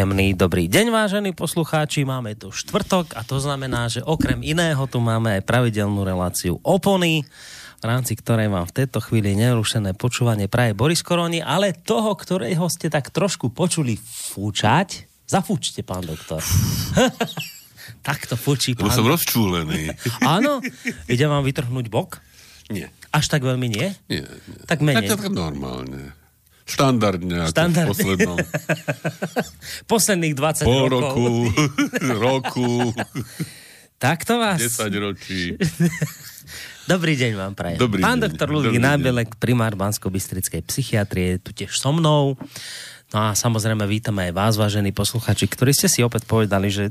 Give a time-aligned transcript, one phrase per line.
[0.00, 2.08] Príjemný dobrý deň, vážení poslucháči.
[2.08, 7.28] Máme tu štvrtok a to znamená, že okrem iného tu máme aj pravidelnú reláciu Opony,
[7.76, 12.64] v rámci ktorej vám v tejto chvíli nerušené počúvanie praje Boris Koroni, ale toho, ktorého
[12.72, 16.40] ste tak trošku počuli fúčať, zafúčte, pán doktor.
[18.08, 18.96] tak to fúči, pán.
[18.96, 19.92] som rozčúlený.
[20.24, 20.64] Áno?
[21.12, 22.24] Ide vám vytrhnúť bok?
[22.72, 22.88] Nie.
[23.12, 23.92] Až tak veľmi nie?
[24.08, 24.24] Nie.
[24.24, 24.64] nie.
[24.64, 25.12] Tak menej.
[25.12, 26.16] Tak, tak normálne.
[26.70, 27.86] Štandardne, Štandardne.
[27.86, 28.36] v poslednom.
[29.92, 31.10] Posledných 20 Pol rokov.
[31.10, 31.28] roku,
[32.24, 32.70] roku.
[33.98, 34.62] Tak to vás...
[34.62, 35.58] 10 ročí.
[36.90, 37.78] Dobrý deň vám prajem.
[37.78, 38.22] Dobrý Pán deň.
[38.26, 42.34] doktor Ludvík Nábelek, primár Bansko-Bystrickej psychiatrie, je tu tiež so mnou.
[43.10, 46.90] No a samozrejme vítame aj vás, vážení posluchači, ktorí ste si opäť povedali, že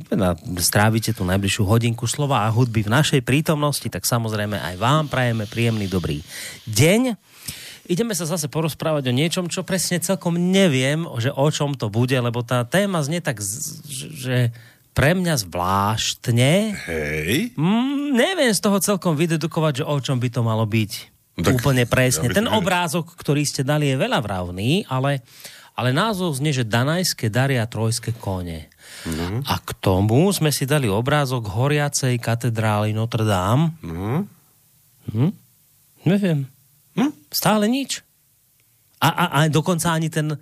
[0.59, 5.47] strávite tú najbližšiu hodinku slova a hudby v našej prítomnosti, tak samozrejme aj vám prajeme
[5.47, 6.19] príjemný dobrý
[6.67, 7.15] deň.
[7.89, 12.13] Ideme sa zase porozprávať o niečom, čo presne celkom neviem, že o čom to bude,
[12.13, 14.53] lebo tá téma znie tak, že
[14.93, 16.77] pre mňa zvláštne.
[16.85, 17.57] Hej.
[17.57, 20.91] Mm, neviem z toho celkom vydedukovať, že o čom by to malo byť.
[21.41, 22.29] No tak, Úplne presne.
[22.29, 25.25] Ja Ten obrázok, ktorý ste dali, je veľa vravný, ale,
[25.73, 28.69] ale názov znie, že Danajské dary a trojské kone.
[29.07, 29.47] Mm.
[29.47, 33.73] A k tomu sme si dali obrázok horiacej katedrály Notre Dame.
[33.81, 34.21] Mm.
[35.09, 35.31] Hm?
[36.05, 36.58] Neviem.
[36.97, 37.11] Hm?
[37.29, 38.01] Stále nič.
[38.99, 40.35] A, a, a dokonca ani ten,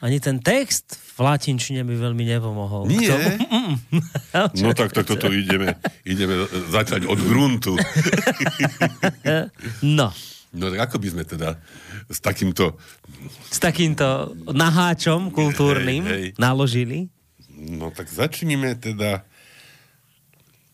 [0.00, 2.88] ani ten text v latinčine mi veľmi nepomohol.
[2.88, 3.12] Nie.
[4.64, 5.76] no tak, tak toto ideme,
[6.08, 7.76] ideme začať od gruntu.
[10.00, 10.08] no.
[10.52, 11.56] No tak ako by sme teda
[12.08, 12.76] s takýmto...
[13.48, 16.26] S takýmto naháčom kultúrnym hej, hej.
[16.36, 17.08] naložili?
[17.52, 19.24] No tak začníme teda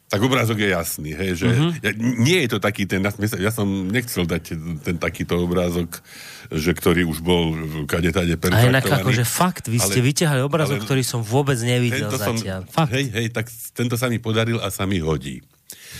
[0.08, 1.72] tak obrázok je jasný, hej, že uh-huh.
[1.84, 3.04] ja, nie je to taký ten,
[3.36, 6.00] ja som nechcel dať ten takýto obrázok,
[6.48, 7.52] že ktorý už bol
[7.84, 8.32] kade tade.
[8.48, 12.64] A inak akože fakt, vy ste vyťahali obrázok, ale, ktorý som vôbec nevidel zatiaľ.
[12.64, 12.96] Som, fakt.
[12.96, 15.44] Hej, hej, tak tento sa mi podaril a sa mi hodí.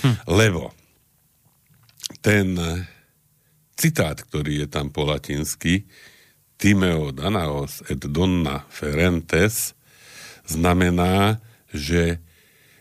[0.01, 0.17] Hm.
[0.25, 0.73] Lebo
[2.25, 2.57] ten
[3.77, 5.85] citát, ktorý je tam po latinsky,
[6.57, 9.77] Timeo Danaos et Donna Ferentes,
[10.49, 12.25] znamená, že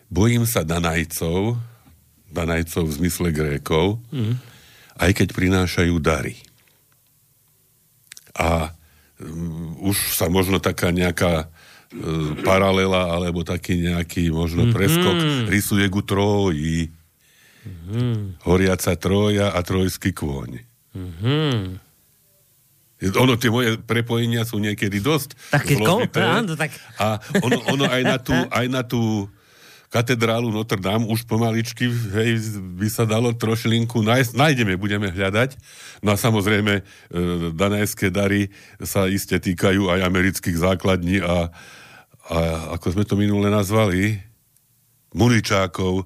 [0.07, 1.59] bojím sa Danajcov,
[2.31, 4.35] Danajcov v zmysle Grékov, mm.
[4.99, 6.35] aj keď prinášajú dary.
[8.37, 8.71] A
[9.19, 14.77] um, už sa možno taká nejaká uh, paralela alebo taký nejaký možno mm-hmm.
[14.77, 15.17] preskok
[15.49, 16.93] rysuje ku Troji.
[17.67, 18.47] Mm-hmm.
[18.47, 20.63] Horiaca Troja a Trojský kôň.
[20.95, 21.87] Mm-hmm.
[22.97, 26.17] Ono, tie moje prepojenia sú niekedy dosť Také zložité.
[26.17, 26.73] Kom, tak...
[26.97, 29.29] A ono, ono aj, na tú, aj na tú
[29.87, 34.35] katedrálu Notre Dame už pomaličky hej, by sa dalo trošilinku nájsť.
[34.35, 35.55] Nájdeme, budeme hľadať.
[36.03, 36.83] No a samozrejme, e,
[37.55, 38.51] danajské dary
[38.83, 41.47] sa iste týkajú aj amerických základní a,
[42.27, 42.39] a
[42.75, 44.19] ako sme to minule nazvali,
[45.15, 46.03] muničákov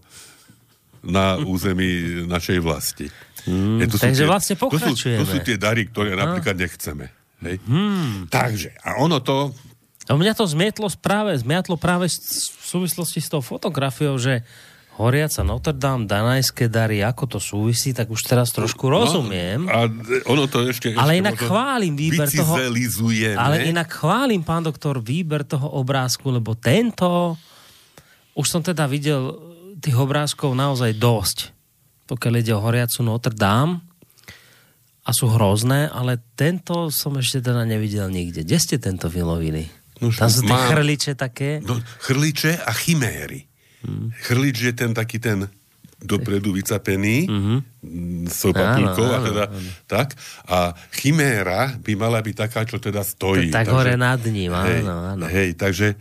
[1.02, 3.10] na území našej vlasti.
[3.50, 5.18] Mm, to takže tie, vlastne pokračujeme.
[5.18, 7.10] To sú, to sú tie dary, ktoré napríklad nechceme.
[7.42, 7.58] Hej?
[7.66, 8.30] Hmm.
[8.30, 9.50] Takže, a ono to
[10.10, 14.42] a mňa to zmietlo práve, zmiatlo práve v súvislosti s tou fotografiou, že
[15.02, 19.66] horiaca Notre Dame, Danajské dary, ako to súvisí, tak už teraz trošku no, rozumiem.
[19.66, 19.90] A
[20.30, 20.94] ono to ešte...
[20.94, 22.54] Ale ešte inak chválim výber toho...
[23.40, 27.38] Ale inak chválim, pán doktor, výber toho obrázku, lebo tento...
[28.32, 29.36] Už som teda videl
[29.82, 31.38] tých obrázkov naozaj dosť,
[32.08, 33.84] pokiaľ ide o horiacu Notre Dame
[35.02, 38.46] a sú hrozné, ale tento som ešte teda nevidel nikde.
[38.46, 39.81] Kde ste tento vylovili?
[40.02, 40.66] No, Tam sú tie má...
[40.74, 41.62] chrliče také?
[41.62, 43.46] No, chrliče a chiméry.
[43.86, 44.14] Hmm.
[44.26, 45.46] Chrlič je ten taký ten
[46.02, 47.58] dopredu vycapený mm-hmm.
[48.26, 49.70] s papulkou a teda áno.
[49.86, 50.18] tak.
[50.50, 53.54] A chiméra by mala byť taká, čo teda stojí.
[53.54, 55.26] Tak takže, hore nad ním, hej, áno, áno.
[55.30, 55.94] Hej, takže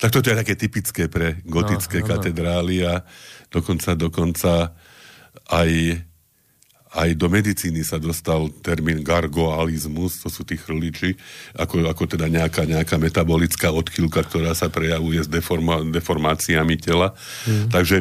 [0.00, 3.04] tak toto je také typické pre gotické no, katedrály a
[3.52, 4.72] dokonca, dokonca
[5.52, 5.70] aj
[6.94, 11.18] aj do medicíny sa dostal termín gargoalizmus, to sú tí chrliči,
[11.58, 17.12] ako, ako teda nejaká, nejaká metabolická odchylka, ktorá sa prejavuje s deforma, deformáciami tela.
[17.50, 17.66] Mm.
[17.74, 17.96] Takže,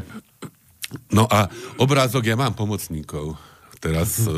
[1.10, 1.50] no a
[1.82, 3.34] obrázok ja mám pomocníkov
[3.84, 4.32] teraz e,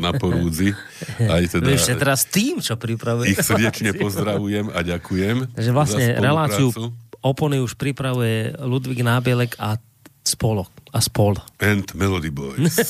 [0.00, 0.72] na porúdzi.
[1.28, 3.36] Aj teda, ešte teraz tým, čo pripravuje.
[3.36, 5.52] Ich srdečne pozdravujem a ďakujem.
[5.52, 6.72] Takže vlastne reláciu
[7.20, 9.76] opony už pripravuje Ludvík Nábielek a
[10.24, 11.36] spolo a spol.
[11.60, 12.72] And Melody Boys.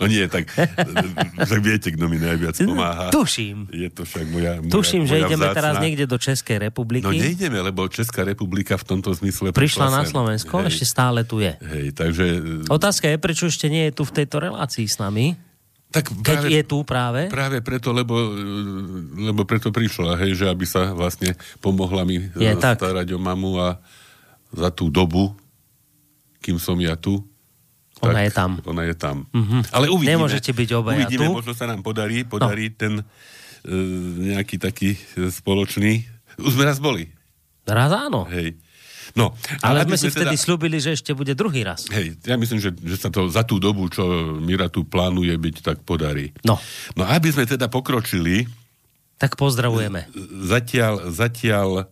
[0.00, 0.50] no nie, tak,
[1.36, 3.14] tak viete, kto mi najviac pomáha.
[3.14, 3.70] Tuším.
[3.70, 5.58] Je to však moja, moja Tuším, moja že ideme vzácna.
[5.58, 7.06] teraz niekde do Českej republiky.
[7.06, 11.54] No nejdeme, lebo Česká republika v tomto zmysle prišla na Slovensko, ešte stále tu je.
[11.54, 12.24] Hej, takže...
[12.66, 15.38] Otázka je, prečo ešte nie je tu v tejto relácii s nami?
[15.94, 17.30] Tak práve, Keď je tu práve?
[17.30, 18.34] Práve preto, lebo,
[19.14, 23.16] lebo preto prišla, hej, že aby sa vlastne pomohla mi je, starať tak.
[23.16, 23.78] o mamu a
[24.50, 25.30] za tú dobu,
[26.46, 27.26] kým som ja tu,
[28.04, 28.60] ona je tam.
[28.68, 29.24] Ona je tam.
[29.32, 29.60] Mm-hmm.
[29.72, 30.20] Ale uvidíme.
[30.20, 31.32] Nemôžete byť obaja uvidíme, tu.
[31.32, 32.76] možno sa nám podarí, podarí no.
[32.76, 33.04] ten uh,
[34.20, 36.04] nejaký taký spoločný.
[36.36, 37.08] Už sme raz boli.
[37.64, 38.28] Raz áno.
[38.28, 38.60] Hej.
[39.16, 39.32] No,
[39.64, 40.44] ale, ale sme si vtedy teda...
[40.44, 41.88] slúbili, že ešte bude druhý raz.
[41.88, 45.56] Hej, ja myslím, že, že sa to za tú dobu, čo Mira tu plánuje byť,
[45.64, 46.36] tak podarí.
[46.44, 46.60] No.
[46.92, 48.44] No aby sme teda pokročili...
[49.16, 50.12] Tak pozdravujeme.
[50.44, 51.88] Zatiaľ, zatiaľ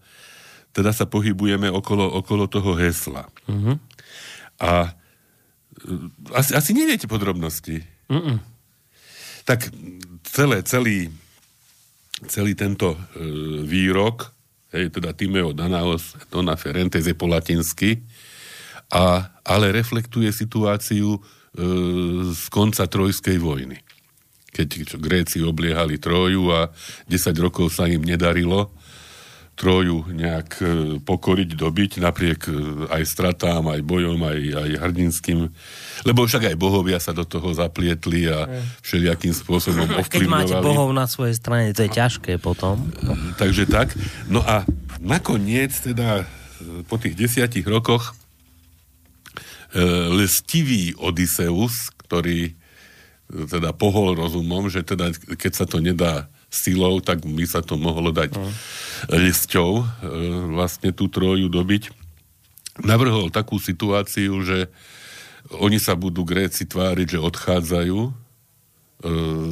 [0.76, 3.24] teda sa pohybujeme okolo, okolo toho hesla.
[3.48, 3.80] Uh-huh.
[4.60, 4.94] A
[6.34, 7.82] asi, asi neviete podrobnosti.
[8.08, 8.38] Uh-uh.
[9.44, 9.68] Tak
[10.24, 11.12] celé, celý,
[12.28, 12.98] celý tento e,
[13.64, 14.34] výrok
[14.74, 18.02] hej, teda Timeo Danaos, Dona Ferentes je po latinsky,
[18.90, 21.20] a, ale reflektuje situáciu e,
[22.34, 23.78] z konca Trojskej vojny.
[24.50, 26.70] Keď Gréci obliehali Troju a
[27.10, 28.74] 10 rokov sa im nedarilo
[29.54, 30.66] Troju nejak e,
[30.98, 32.52] pokoriť, dobiť, napriek e,
[32.90, 35.46] aj stratám, aj bojom, aj, aj hrdinským.
[36.02, 38.50] Lebo však aj bohovia sa do toho zaplietli a
[38.82, 40.10] všelijakým spôsobom ovplyvňovali.
[40.18, 42.82] Keď máte bohov na svojej strane, to je ťažké potom.
[42.98, 43.94] E, takže tak.
[44.26, 44.66] No a
[44.98, 46.26] nakoniec teda
[46.90, 48.16] po tých desiatich rokoch
[50.14, 52.54] lestivý Odysseus, ktorý
[53.26, 58.14] teda pohol rozumom, že teda keď sa to nedá silou, tak by sa to mohlo
[58.14, 58.52] dať mm.
[59.10, 59.84] lisťou e,
[60.54, 61.90] vlastne tú troju dobiť.
[62.86, 64.70] Navrhol takú situáciu, že
[65.52, 68.12] oni sa budú Gréci tváriť, že odchádzajú, e,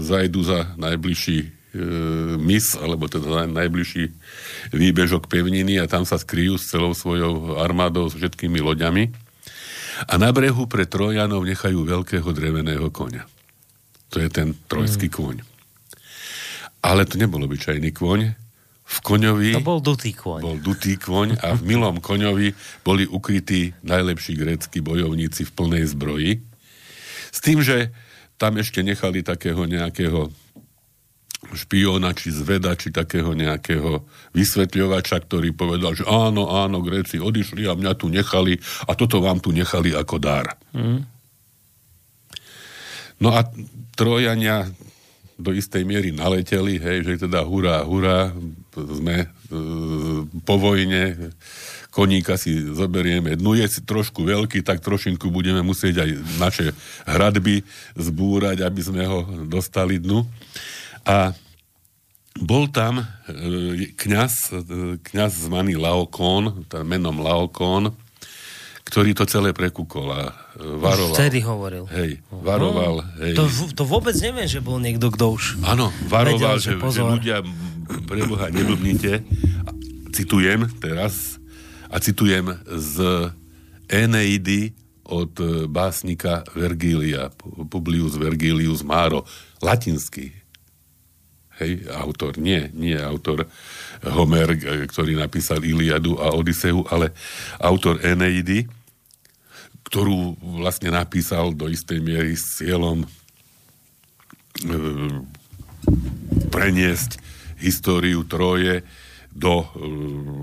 [0.00, 1.48] zajdu za najbližší e,
[2.40, 4.14] mis, alebo teda najbližší
[4.72, 9.12] výbežok pevniny a tam sa skryjú s celou svojou armádou, s všetkými loďami.
[10.08, 13.28] A na brehu pre Trojanov nechajú veľkého dreveného konia.
[14.12, 15.14] To je ten trojský mm.
[15.14, 15.36] kôň.
[16.82, 18.34] Ale to nebol obyčajný kôň.
[18.82, 19.56] V koňovi...
[19.56, 20.40] To bol dutý kôň.
[20.42, 22.52] Bol dutý kôň a v milom koňovi
[22.82, 26.42] boli ukrytí najlepší grécky bojovníci v plnej zbroji.
[27.32, 27.94] S tým, že
[28.36, 30.28] tam ešte nechali takého nejakého
[31.54, 37.74] špiona, či zveda, či takého nejakého vysvetľovača, ktorý povedal, že áno, áno, Gréci odišli a
[37.74, 40.54] mňa tu nechali a toto vám tu nechali ako dar.
[40.70, 41.02] Mm.
[43.22, 43.46] No a
[43.94, 44.66] Trojania
[45.42, 48.30] do istej miery naleteli, hej, že teda hurá, hurá,
[48.72, 49.26] sme e,
[50.46, 51.34] po vojne,
[51.92, 53.36] koníka si zoberieme.
[53.36, 56.10] No je si trošku veľký, tak trošinku budeme musieť aj
[56.40, 56.66] naše
[57.04, 57.60] hradby
[57.98, 60.24] zbúrať, aby sme ho dostali dnu.
[61.04, 61.36] A
[62.40, 63.04] bol tam e,
[63.92, 67.92] kňaz, e, kňaz zvaný Laokón, menom Laokón,
[68.92, 71.16] ktorý to celé prekúkol a e, varoval.
[71.16, 71.88] Už vtedy hovoril.
[71.88, 73.00] Hej, varoval.
[73.00, 73.34] Uh, hej.
[73.40, 75.64] To, to vôbec neviem, že bol niekto, kto už...
[75.64, 77.40] Áno, varoval, vedel, že, že, že ľudia
[78.04, 79.24] pre Boha neblbnite.
[80.12, 81.40] Citujem teraz
[81.88, 82.96] a citujem z
[83.88, 84.76] Eneidy
[85.08, 87.32] od e, básnika Vergília,
[87.72, 89.24] Publius Vergilius Máro,
[89.64, 90.36] latinský.
[91.64, 93.48] Hej, autor, nie, nie autor
[94.04, 97.16] Homer, e, ktorý napísal Iliadu a Odiseu, ale
[97.56, 98.81] autor Eneidy
[99.92, 103.06] ktorú vlastne napísal do istej miery s cieľom e,
[106.48, 107.20] preniesť
[107.60, 108.88] históriu Troje
[109.36, 109.66] do e,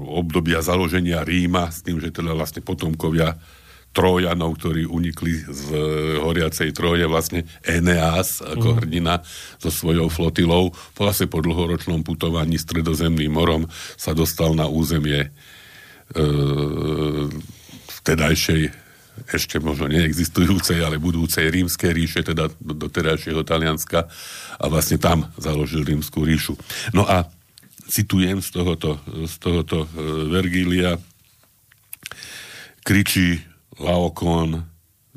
[0.05, 3.41] obdobia založenia Ríma, s tým, že teda vlastne potomkovia
[3.89, 5.81] Trojanov, ktorí unikli z e,
[6.21, 8.75] horiacej Troje, vlastne Eneas ako mm.
[8.85, 9.25] hrdina
[9.57, 13.65] so svojou flotilou, vlastne po dlhoročnom putovaní stredozemným morom
[13.97, 15.29] sa dostal na územie e,
[17.97, 18.88] vtedajšej
[19.27, 24.07] ešte možno neexistujúcej, ale budúcej rímskej ríše, teda do terajšieho Talianska
[24.55, 26.55] a vlastne tam založil rímskú ríšu.
[26.95, 27.27] No a
[27.89, 29.87] citujem z tohoto, z tohoto e,
[30.29, 31.01] Vergília,
[32.85, 33.43] kričí
[33.81, 34.63] Laokon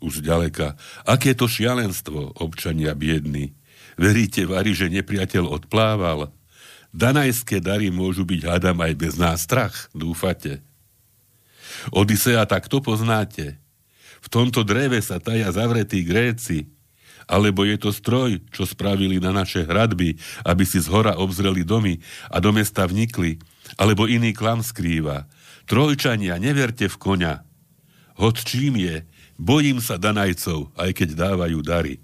[0.03, 0.75] už ďaleka.
[1.07, 3.55] Aké to šialenstvo, občania biední.
[3.95, 6.35] Veríte, Vari, že nepriateľ odplával?
[6.93, 10.61] Danajské dary môžu byť, hádam, aj bez nástrach, dúfate?
[11.95, 13.62] Odisea takto poznáte.
[14.23, 16.71] V tomto dreve sa taja zavretí Gréci,
[17.27, 22.03] alebo je to stroj, čo spravili na naše hradby, aby si z hora obzreli domy
[22.31, 23.39] a do mesta vnikli,
[23.79, 25.27] alebo iný klam skrýva.
[25.71, 27.35] Trojčania, neverte v koňa.
[28.19, 29.07] Hod čím je,
[29.39, 32.03] bojím sa Danajcov, aj keď dávajú dary.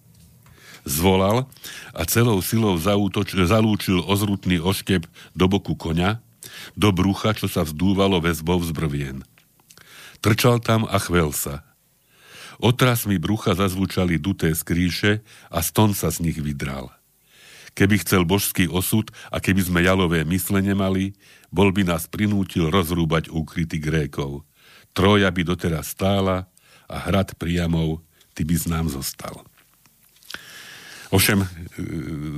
[0.88, 1.44] Zvolal
[1.92, 5.04] a celou silou zautoč, zalúčil ozrutný oštep
[5.36, 6.22] do boku koňa,
[6.72, 9.18] do brucha, čo sa vzdúvalo väzbou z brvien.
[10.24, 11.67] Trčal tam a chvel sa.
[12.58, 16.90] Otras mi brucha zazvučali duté skríše a ston sa z nich vydral.
[17.78, 21.14] Keby chcel božský osud a keby sme jalové mysle nemali,
[21.54, 24.42] bol by nás prinútil rozrúbať úkryty Grékov.
[24.90, 26.50] Troja by doteraz stála
[26.90, 28.02] a hrad priamov,
[28.34, 29.46] ty by z nám zostal.
[31.14, 31.48] Ovšem, e,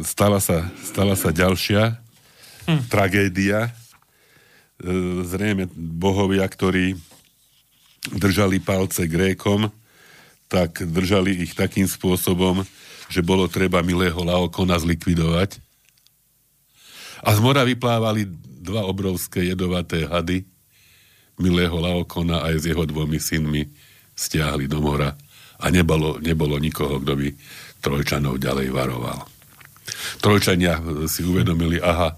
[0.05, 1.97] stala sa, stala sa ďalšia
[2.69, 2.93] hm.
[2.93, 3.59] tragédia.
[3.67, 3.71] E,
[5.25, 7.01] zrejme bohovia, ktorí
[8.13, 9.73] držali palce Grékom,
[10.51, 12.67] tak držali ich takým spôsobom,
[13.07, 15.63] že bolo treba milého Laokona zlikvidovať.
[17.23, 18.27] A z mora vyplávali
[18.61, 20.43] dva obrovské jedovaté hady.
[21.39, 23.63] Milého Laokona aj s jeho dvomi synmi
[24.19, 25.15] stiahli do mora
[25.61, 27.29] a nebolo, nebolo nikoho, kto by
[27.81, 29.25] Trojčanov ďalej varoval.
[30.21, 32.17] Trojčania si uvedomili, aha,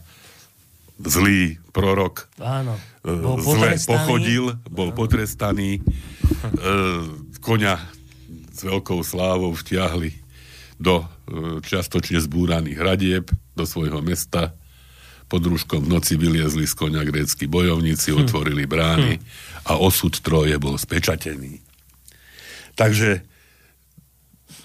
[0.98, 4.96] zlý prorok Áno, e, zle pochodil, bol Áno.
[4.98, 5.80] potrestaný, e,
[7.42, 8.01] koňa
[8.52, 10.12] s veľkou slávou vtiahli
[10.76, 11.06] do e,
[11.64, 14.52] čiastočne zbúraných hradieb, do svojho mesta.
[15.28, 18.16] Pod rúškom v noci vyliezli z konia grécky bojovníci, hm.
[18.28, 19.22] otvorili brány hm.
[19.72, 21.64] a osud troje bol spečatený.
[22.76, 23.24] Takže hm.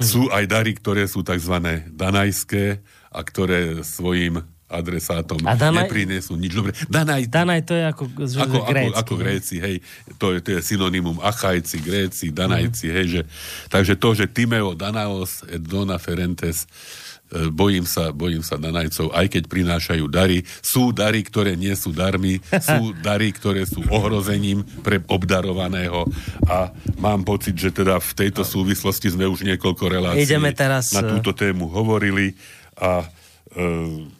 [0.03, 1.55] sú aj dary, ktoré sú tzv.
[1.87, 5.87] danajské a ktoré svojim adresátom a Danaj...
[5.87, 6.75] neprinesú nič dobré.
[6.91, 7.31] Danaj...
[7.31, 9.75] Danaj to je ako, že, ako, grécky, ako, ako Gréci, hej.
[10.19, 12.93] To je, to je synonymum Achajci, Gréci, Danajci, mm.
[12.99, 13.05] hej.
[13.07, 13.21] Že,
[13.71, 16.67] takže to, že Timeo Danaos Dona Ferentes
[17.31, 20.43] e, bojím sa, bojím sa Danajcov, aj keď prinášajú dary.
[20.59, 26.11] Sú dary, ktoré nie sú darmi, sú dary, ktoré sú ohrozením pre obdarovaného
[26.43, 30.91] a mám pocit, že teda v tejto súvislosti sme už niekoľko relácií Ideme teraz...
[30.91, 32.35] na túto tému hovorili
[32.75, 33.07] a
[33.55, 34.16] e,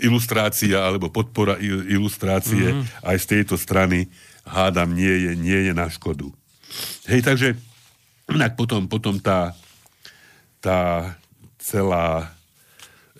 [0.00, 3.04] ilustrácia alebo podpora ilustrácie mm-hmm.
[3.04, 4.08] aj z tejto strany
[4.48, 6.32] hádam nie je, nie je na škodu.
[7.06, 7.48] Hej, takže
[8.30, 9.54] inak potom, potom tá,
[10.62, 11.12] tá
[11.60, 12.32] celá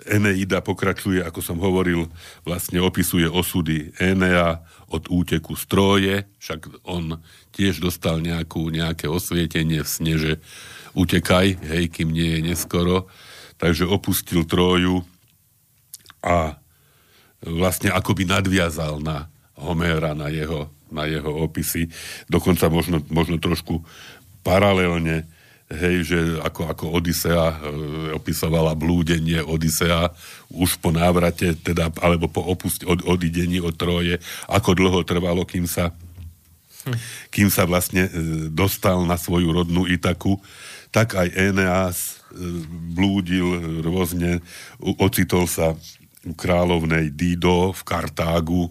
[0.09, 2.09] Eneida pokračuje, ako som hovoril,
[2.43, 7.21] vlastne opisuje osudy Enea od úteku z Troje, však on
[7.53, 10.33] tiež dostal nejakú, nejaké osvietenie v sneže
[10.97, 13.07] utekaj, hej, kým nie je neskoro.
[13.61, 15.05] Takže opustil Troju
[16.25, 16.60] a
[17.45, 19.29] vlastne akoby nadviazal na
[19.61, 21.93] Homéra, na jeho, na jeho opisy.
[22.29, 23.85] Dokonca možno, možno trošku
[24.41, 25.29] paralelne,
[25.71, 27.57] hej, že ako, ako Odisea e,
[28.17, 30.11] opisovala blúdenie Odisea
[30.51, 34.19] už po návrate, teda, alebo po opust, od, odidení od Troje,
[34.49, 35.95] ako dlho trvalo, kým sa,
[37.31, 38.11] kým sa vlastne e,
[38.51, 40.41] dostal na svoju rodnú Itaku,
[40.91, 42.41] tak aj Eneas e,
[42.97, 44.43] blúdil rôzne,
[44.81, 45.79] ocitol sa
[46.25, 48.69] kráľovnej Dido v Kartágu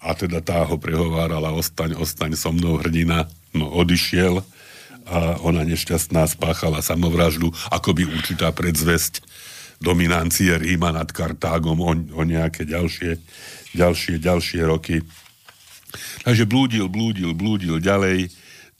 [0.00, 4.40] a teda tá ho prehovárala ostaň, ostaň so mnou hrdina, no odišiel
[5.04, 7.52] a ona nešťastná spáchala samovraždu,
[7.92, 9.20] by určitá predzvesť
[9.80, 13.20] dominancie Ríma nad Kartágom o, o nejaké ďalšie,
[13.76, 15.04] ďalšie, ďalšie roky.
[16.22, 18.30] Takže blúdil, blúdil, blúdil ďalej.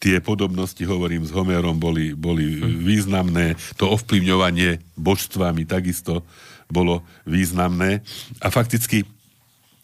[0.01, 2.85] Tie podobnosti, hovorím, s Homérom boli, boli hm.
[2.85, 3.47] významné.
[3.77, 6.25] To ovplyvňovanie božstvami takisto
[6.71, 8.01] bolo významné.
[8.41, 9.05] A fakticky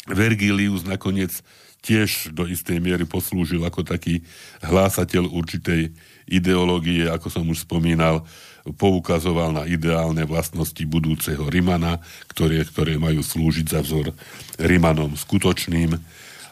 [0.07, 1.43] Vergilius nakoniec
[1.87, 4.23] tiež do istej miery poslúžil ako taký
[4.63, 5.95] hlásateľ určitej
[6.27, 8.27] ideológie, ako som už spomínal,
[8.75, 14.11] poukazoval na ideálne vlastnosti budúceho Rimana, ktoré, ktoré majú slúžiť za vzor
[14.59, 15.95] Rimanom skutočným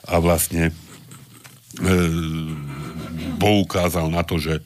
[0.07, 0.73] a vlastne e,
[3.43, 4.63] poukázal na to, že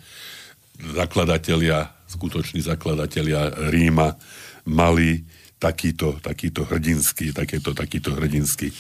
[0.93, 4.21] zakladatelia, skutoční zakladatelia Ríma
[4.69, 5.25] mali
[5.59, 8.71] takýto, takýto hrdinský, takéto, takýto hrdinský,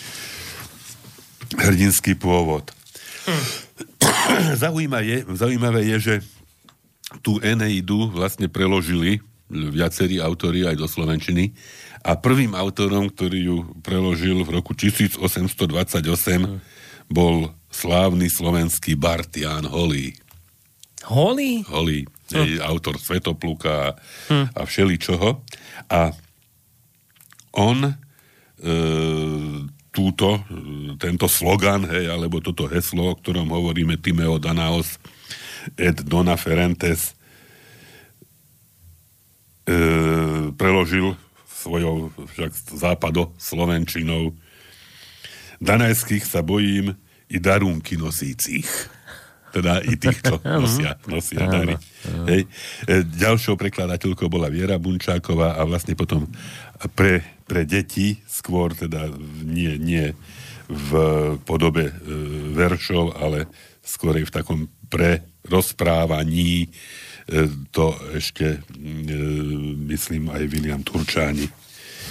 [1.59, 2.71] hrdinský pôvod.
[3.27, 3.45] Hm.
[4.63, 6.15] Zaujímavé, je, zaujímavé je, že
[7.21, 11.57] tú Eneidu vlastne preložili viacerí autori aj do Slovenčiny
[12.05, 16.61] a prvým autorom, ktorý ju preložil v roku 1828 hm.
[17.09, 20.15] bol slávny slovenský Bart Jan Holý.
[21.09, 21.65] Holý?
[21.65, 22.61] Holý, hm.
[22.61, 23.97] autor Svetopluka
[24.29, 24.53] hm.
[24.53, 25.41] a všeličoho.
[25.89, 26.13] A
[27.53, 27.93] on e,
[29.99, 30.39] túto,
[31.03, 35.03] tento slogan, hej, alebo toto heslo, o ktorom hovoríme Timeo Danaos
[35.75, 37.19] et Dona Ferentes,
[39.67, 39.77] e,
[40.55, 41.19] preložil
[41.51, 44.31] svojou však západo slovenčinou.
[45.59, 46.95] Danajských sa bojím
[47.29, 48.71] i darunky nosícich.
[49.51, 51.75] Teda i týchto nosia, nosia dary.
[52.31, 52.47] Hej.
[52.87, 56.31] E, ďalšou prekladateľkou bola Viera Bunčáková a vlastne potom
[56.95, 59.09] pre, pre deti, skôr teda
[59.43, 60.13] nie, nie
[60.69, 60.91] v
[61.49, 61.95] podobe e,
[62.53, 63.49] veršov, ale
[63.81, 66.69] skôr v takom pre rozprávaní.
[67.77, 68.65] To ešte,
[69.85, 71.49] myslím, aj William Turčáni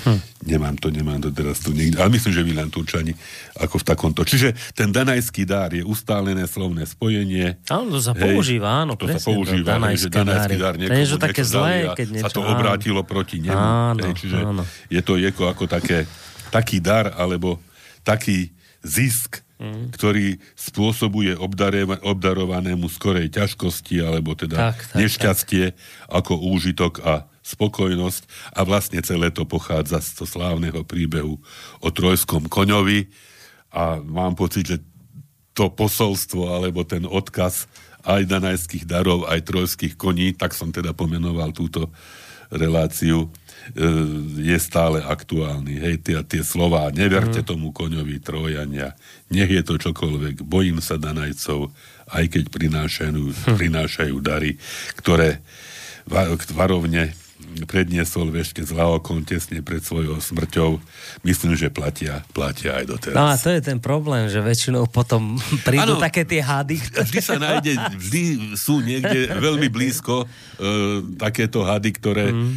[0.06, 0.20] Hm.
[0.46, 1.98] Nemám to, nemám to teraz tu niekde.
[1.98, 3.16] Ale myslím, že Milan Turčani
[3.58, 4.22] ako v takomto.
[4.22, 7.58] Čiže ten danajský dár je ustálené slovné spojenie.
[7.72, 8.94] Áno, to sa hej, používa, áno.
[8.94, 12.30] To sa používa, to hej, že danajský dár niekomu to také zlé, keď niečo, sa
[12.30, 13.10] to obrátilo áno.
[13.10, 13.58] proti nemu.
[13.58, 14.64] Áno, hej, čiže áno.
[14.88, 16.06] je to jeko ako také,
[16.54, 17.58] taký dar, alebo
[18.06, 18.54] taký
[18.86, 19.92] zisk, mm.
[19.98, 21.36] ktorý spôsobuje
[22.02, 25.78] obdarovanému skorej ťažkosti, alebo teda tak, tak, nešťastie tak.
[26.08, 31.40] ako úžitok a spokojnosť a vlastne celé to pochádza z toho slávneho príbehu
[31.80, 33.08] o trojskom koňovi
[33.72, 34.78] a mám pocit, že
[35.56, 37.66] to posolstvo alebo ten odkaz
[38.08, 41.92] aj danajských darov, aj trojských koní, tak som teda pomenoval túto
[42.48, 43.30] reláciu, e,
[44.40, 45.76] je stále aktuálny.
[45.76, 47.48] Hej, tie, tie slova, neverte mm.
[47.48, 48.96] tomu koňovi trojania,
[49.28, 51.68] nech je to čokoľvek, bojím sa danajcov,
[52.08, 53.58] aj keď prinášajú, hm.
[53.60, 54.56] prinášajú dary,
[54.96, 55.44] ktoré
[56.56, 57.12] varovne
[57.70, 60.82] predniesol Veške z Laokon tesne pred svojou smrťou.
[61.22, 63.16] Myslím, že platia, platia aj doteraz.
[63.16, 66.82] No a to je ten problém, že väčšinou potom prídu ano, také tie hady.
[66.82, 68.24] Vždy sa nájde, vždy
[68.58, 70.28] sú niekde veľmi blízko uh,
[71.22, 72.42] takéto hady, ktoré mm.
[72.42, 72.52] uh,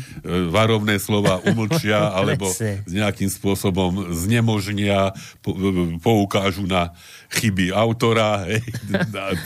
[0.49, 5.13] varovné slova umlčia alebo s nejakým spôsobom znemožnia,
[5.45, 6.97] po, uh, poukážu na
[7.31, 8.59] chyby autora hej,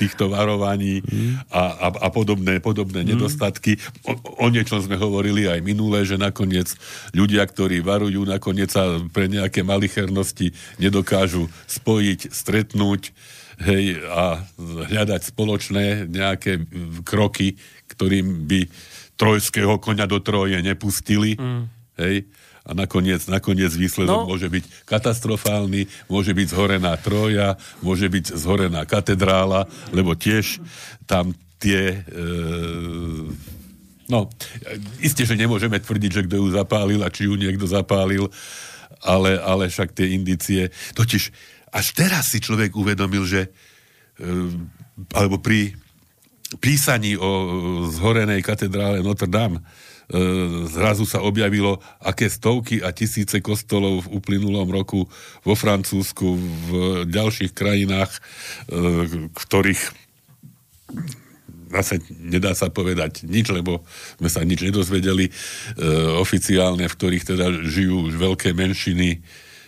[0.01, 1.05] týchto varovaní
[1.53, 3.09] a, a, a podobné, podobné mm.
[3.13, 3.77] nedostatky.
[4.09, 6.69] O, o niečom sme hovorili aj minulé, že nakoniec
[7.17, 13.15] ľudia, ktorí varujú, nakoniec sa pre nejaké malichernosti nedokážu spojiť, stretnúť
[13.65, 16.67] hej, a hľadať spoločné nejaké
[17.07, 17.57] kroky,
[17.89, 18.67] ktorým by
[19.15, 21.39] trojského koňa do troje nepustili.
[21.39, 21.65] Mm.
[21.95, 22.27] Hej
[22.65, 24.29] a nakoniec, nakoniec výsledok no.
[24.33, 30.65] môže byť katastrofálny, môže byť zhorená Troja, môže byť zhorená katedrála, lebo tiež
[31.05, 32.01] tam tie...
[32.09, 32.25] E,
[34.09, 34.29] no,
[35.01, 38.29] isté, že nemôžeme tvrdiť, že kto ju zapálil a či ju niekto zapálil,
[39.05, 40.73] ale, ale však tie indície...
[40.97, 41.23] Totiž
[41.75, 43.51] až teraz si človek uvedomil, že e,
[45.17, 45.75] alebo pri
[46.63, 47.31] písaní o
[47.91, 49.59] zhorenej katedrále Notre Dame
[50.05, 50.21] E,
[50.69, 55.09] zrazu sa objavilo, aké stovky a tisíce kostolov v uplynulom roku
[55.41, 56.71] vo Francúzsku, v
[57.09, 58.13] ďalších krajinách,
[59.33, 59.83] ktorých
[61.75, 63.83] zase nedá sa povedať nič, lebo
[64.23, 65.33] sme sa nič nedozvedeli e,
[66.23, 69.21] oficiálne, v ktorých teda žijú už veľké menšiny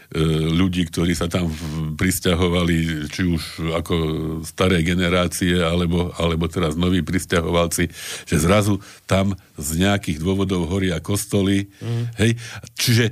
[0.06, 0.22] E,
[0.54, 1.50] ľudí, ktorí sa tam
[1.98, 3.94] pristahovali, či už ako
[4.46, 7.90] staré generácie, alebo, alebo teraz noví pristahovalci,
[8.22, 8.78] že zrazu
[9.10, 11.66] tam z nejakých dôvodov horia kostoly.
[11.82, 12.04] Mm.
[12.22, 12.30] Hej?
[12.78, 13.04] Čiže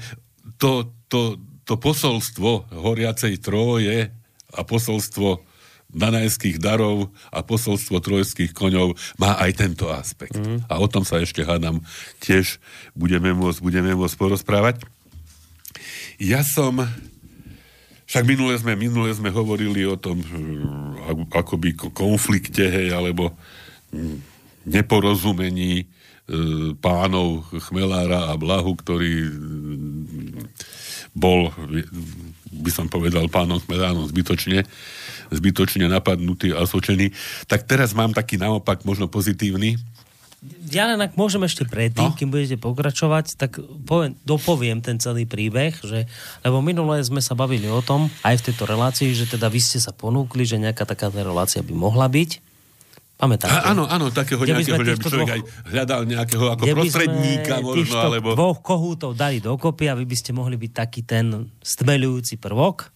[0.54, 1.35] to, to,
[1.66, 4.14] to posolstvo horiacej troje
[4.54, 5.42] a posolstvo
[5.94, 10.37] danajských darov a posolstvo trojských koňov má aj tento aspekt.
[10.37, 10.66] Mm.
[10.66, 11.80] A o tom sa ešte hádam
[12.18, 12.59] tiež
[12.98, 14.83] budeme môcť, budeme môcť porozprávať.
[16.18, 16.83] Ja som...
[18.04, 23.33] Však minule sme, minule sme hovorili o tom hm, akoby konflikte, hej, alebo
[23.90, 24.20] hm,
[24.68, 25.85] neporozumení e,
[26.78, 30.46] pánov Chmelára a Blahu, ktorý hm,
[31.16, 31.48] bol,
[32.64, 34.64] by som povedal, pánom Chmelárom zbytočne,
[35.29, 37.12] zbytočne napadnutý a sočený.
[37.44, 39.77] Tak teraz mám taký naopak možno pozitívny
[40.68, 42.16] ja len ak môžem ešte predtým, no.
[42.16, 43.57] kým budete pokračovať, tak
[43.88, 46.05] poviem, dopoviem ten celý príbeh, že,
[46.44, 49.81] lebo minulé sme sa bavili o tom, aj v tejto relácii, že teda vy ste
[49.81, 52.54] sa ponúkli, že nejaká takáto relácia by mohla byť.
[53.14, 53.55] Pamätáte?
[53.55, 57.94] A, áno, áno, takého nejakého, že by človek dvoch, aj hľadal nejakého ako prostredníka možno,
[57.94, 58.29] alebo...
[58.35, 62.90] dvoch kohútov dali dokopy a vy by ste mohli byť taký ten stmelujúci prvok.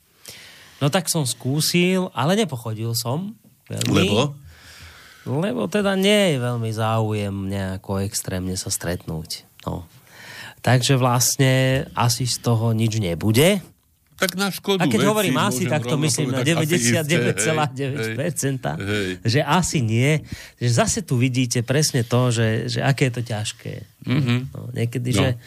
[0.83, 3.39] No tak som skúsil, ale nepochodil som.
[3.71, 3.95] Veľmi.
[3.95, 4.35] Lebo?
[5.29, 9.47] Lebo teda nie je veľmi záujem nejako extrémne sa stretnúť.
[9.69, 9.87] No.
[10.65, 13.63] Takže vlastne asi z toho nič nebude.
[14.19, 19.79] Tak na škodu A keď veci, hovorím asi, tak to myslím na 99,9%, že asi
[19.79, 20.27] nie.
[20.59, 23.75] Že zase tu vidíte presne to, že, že aké je to ťažké.
[24.11, 24.39] Mm-hmm.
[24.51, 25.23] No, niekedy, no.
[25.23, 25.39] že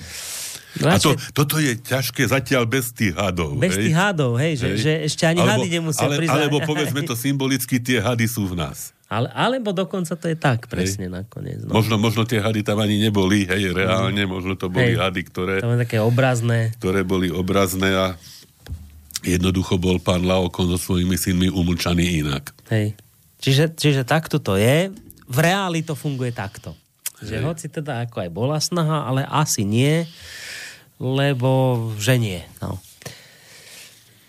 [0.80, 3.60] a to, toto je ťažké zatiaľ bez tých hadov.
[3.60, 3.92] Bez hej?
[3.92, 4.58] tých hadov, hej, hej.
[4.64, 6.36] Že, že ešte ani alebo, hady nemusia ale, priznať.
[6.40, 8.96] Alebo povedzme to symbolicky, tie hady sú v nás.
[9.12, 11.12] Ale, alebo dokonca to je tak presne hej.
[11.12, 11.60] nakoniec.
[11.68, 11.76] No.
[11.76, 14.32] Možno, možno tie hady tam ani neboli, hej, reálne, mm.
[14.32, 15.04] možno to boli hej.
[15.04, 15.60] hady, ktoré...
[15.60, 16.72] To také obrazné.
[16.80, 18.16] Ktoré boli obrazné a
[19.24, 22.52] jednoducho bol pán Laokon so svojimi synmi umlčaný inak.
[22.70, 22.98] Hej.
[23.42, 24.94] Čiže, čiže takto to je.
[25.32, 26.78] V reáli to funguje takto.
[27.22, 30.10] Že hoci teda ako aj bola snaha, ale asi nie
[31.02, 31.50] lebo
[31.98, 32.46] že nie.
[32.62, 32.78] No.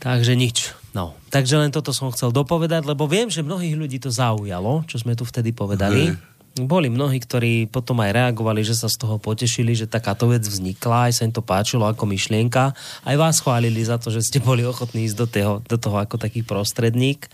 [0.00, 0.72] Takže nič.
[0.92, 5.00] No, takže len toto som chcel dopovedať, lebo viem, že mnohých ľudí to zaujalo, čo
[5.00, 6.12] sme tu vtedy povedali.
[6.12, 6.16] Hey.
[6.52, 11.08] Boli mnohí, ktorí potom aj reagovali, že sa z toho potešili, že takáto vec vznikla,
[11.08, 12.76] aj sa im to páčilo ako myšlienka.
[13.08, 16.20] Aj vás chválili za to, že ste boli ochotní ísť do toho, do toho ako
[16.20, 17.32] taký prostredník.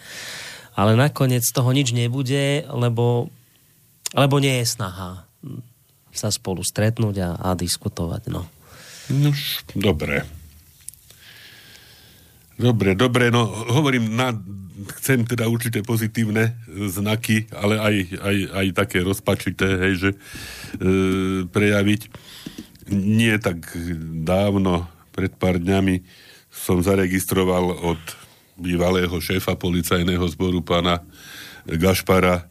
[0.79, 3.27] Ale nakoniec z toho nič nebude, lebo,
[4.15, 5.27] lebo nie je snaha
[6.19, 8.35] sa spolu stretnúť a, a diskutovať.
[8.35, 8.43] No.
[9.15, 9.31] No,
[9.79, 10.27] dobre.
[12.59, 14.35] Dobre, dobre, no hovorím na
[14.99, 20.19] chcem teda určité pozitívne znaky, ale aj, aj, aj také rozpačité, hej, že e,
[21.51, 22.03] prejaviť.
[22.95, 23.69] Nie tak
[24.25, 26.07] dávno, pred pár dňami,
[26.49, 28.01] som zaregistroval od
[28.59, 31.03] bývalého šéfa policajného zboru pána
[31.67, 32.49] Gašpara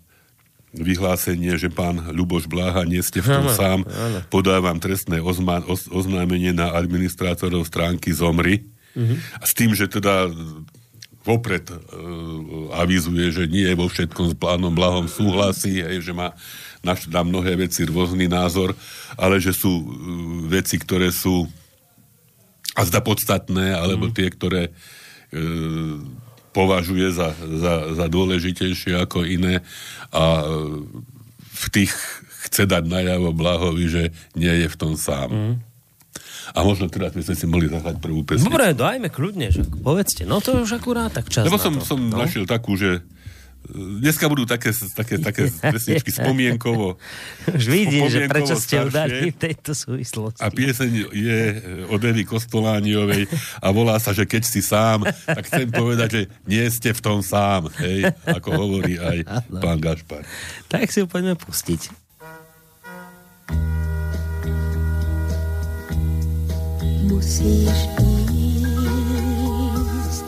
[0.76, 4.20] vyhlásenie, že pán Ľuboš Bláha, nie ste v tom sám, áno.
[4.30, 8.68] podávam trestné ozma, oz, oznámenie na administrátorov stránky Zomry.
[8.98, 9.18] Uh-huh.
[9.38, 10.34] A s tým, že teda
[11.22, 11.78] vopred uh,
[12.82, 16.34] avizuje, že nie vo všetkom s plánom Blahom súhlasí, hej, že má
[16.82, 18.74] na, na mnohé veci rôzny názor,
[19.20, 19.86] ale že sú uh,
[20.50, 21.46] veci, ktoré sú
[22.78, 24.14] a zda podstatné, alebo mm.
[24.16, 25.98] tie, ktoré uh,
[26.56, 29.62] považuje za, za, za dôležitejšie ako iné
[30.10, 30.82] a uh,
[31.58, 31.94] v tých
[32.48, 34.04] chce dať najavo Blahovi, že
[34.38, 35.30] nie je v tom sám.
[35.30, 35.56] Mm.
[36.56, 38.48] A možno teraz by sme si mohli zahrať prvú pesničku.
[38.48, 40.24] Dobre, dajme kľudne, že povedzte.
[40.24, 42.20] No to je už akurát tak čas Lebo som, som no?
[42.20, 46.96] našiel takú, že e, Dneska budú také, také, také pesničky spomienkovo.
[47.52, 50.40] Už vidím, že prečo ste ju dali v tejto súvislosti.
[50.40, 51.40] A pieseň je
[51.92, 53.28] od Evy Kostolániovej
[53.60, 57.20] a volá sa, že keď si sám, tak chcem povedať, že nie ste v tom
[57.20, 59.28] sám, hej, ako hovorí aj
[59.64, 60.24] pán Gašpar.
[60.72, 62.08] Tak si ju poďme pustiť.
[67.08, 70.28] Musíš ísť,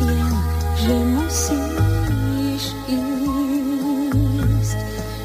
[0.00, 0.32] jen,
[0.80, 4.78] že musíš ísť.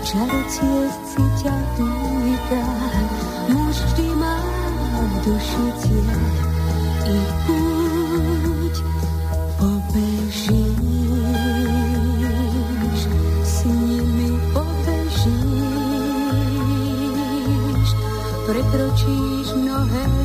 [0.04, 2.68] Čarociesci ťa pýta,
[3.56, 4.36] muž vždy má
[5.08, 6.36] v duši cieľ
[7.08, 7.16] i
[7.48, 8.76] púť
[9.56, 10.52] pobežíš,
[13.48, 15.40] s nimi pobežíš,
[18.52, 20.21] prekročíš mnohé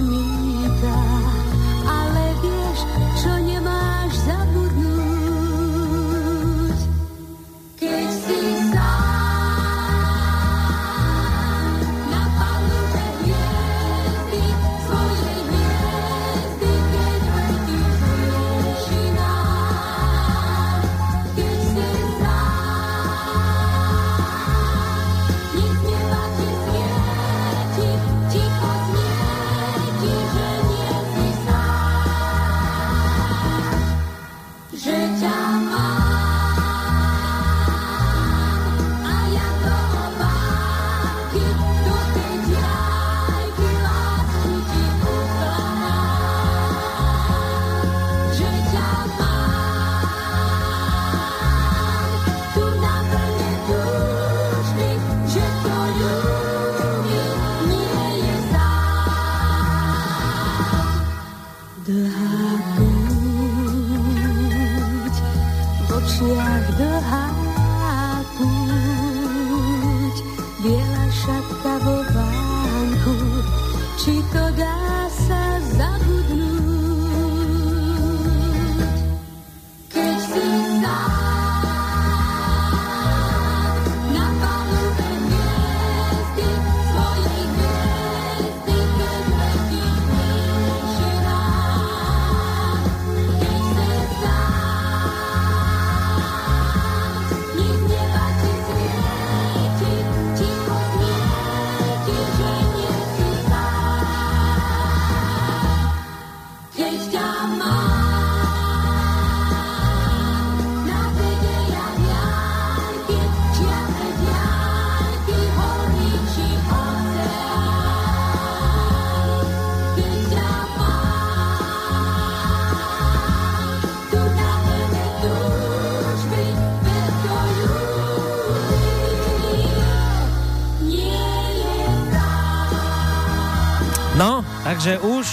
[134.86, 135.26] Takže už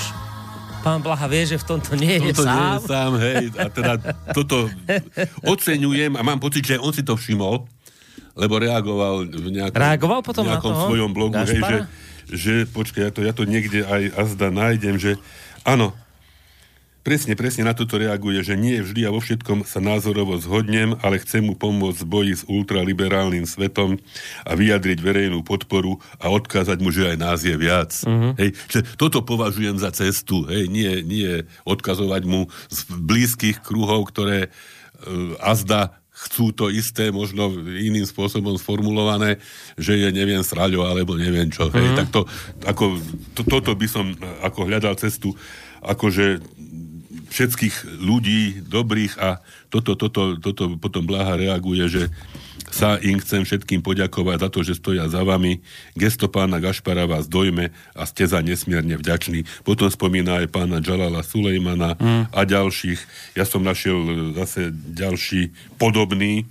[0.81, 2.57] pán Blaha vie, že v tomto nie je tomto sám.
[2.57, 3.43] Nie je sám, hej.
[3.53, 3.93] A teda
[4.33, 4.65] toto
[5.53, 7.61] oceňujem a mám pocit, že on si to všimol,
[8.33, 10.89] lebo reagoval v nejakom, reagoval potom nejakom na toho?
[10.89, 11.77] svojom blogu, hej, že,
[12.33, 15.21] že počkaj, ja to, ja to niekde aj azda nájdem, že
[15.61, 15.93] áno,
[17.03, 21.19] presne, presne na toto reaguje, že nie vždy a vo všetkom sa názorovo zhodnem, ale
[21.19, 23.99] chcem mu pomôcť v boji s ultraliberálnym svetom
[24.47, 27.91] a vyjadriť verejnú podporu a odkázať mu, že aj nás je viac.
[28.07, 28.33] Uh-huh.
[28.39, 34.47] Hej, že toto považujem za cestu, hej, nie, nie odkazovať mu z blízkych kruhov, ktoré
[34.47, 39.41] uh, azda chcú to isté, možno iným spôsobom sformulované,
[39.75, 41.73] že je neviem sraľo, alebo neviem čo.
[41.73, 41.89] Hej.
[41.89, 41.97] Mhm.
[41.97, 42.21] Tak to,
[42.69, 42.83] ako,
[43.33, 44.13] to, toto by som
[44.45, 45.33] ako hľadal cestu,
[45.83, 46.39] akože
[47.33, 49.41] všetkých ľudí dobrých a
[49.73, 52.03] toto, toto, toto potom Blaha reaguje, že
[52.69, 55.61] sa im chcem všetkým poďakovať za to, že stoja za vami.
[55.97, 59.45] Gesto pána Gašpara vás dojme a ste za nesmierne vďační.
[59.65, 62.33] Potom spomína aj pána Džalala Sulejmana mm.
[62.33, 63.01] a ďalších.
[63.37, 66.45] Ja som našiel zase ďalší podobný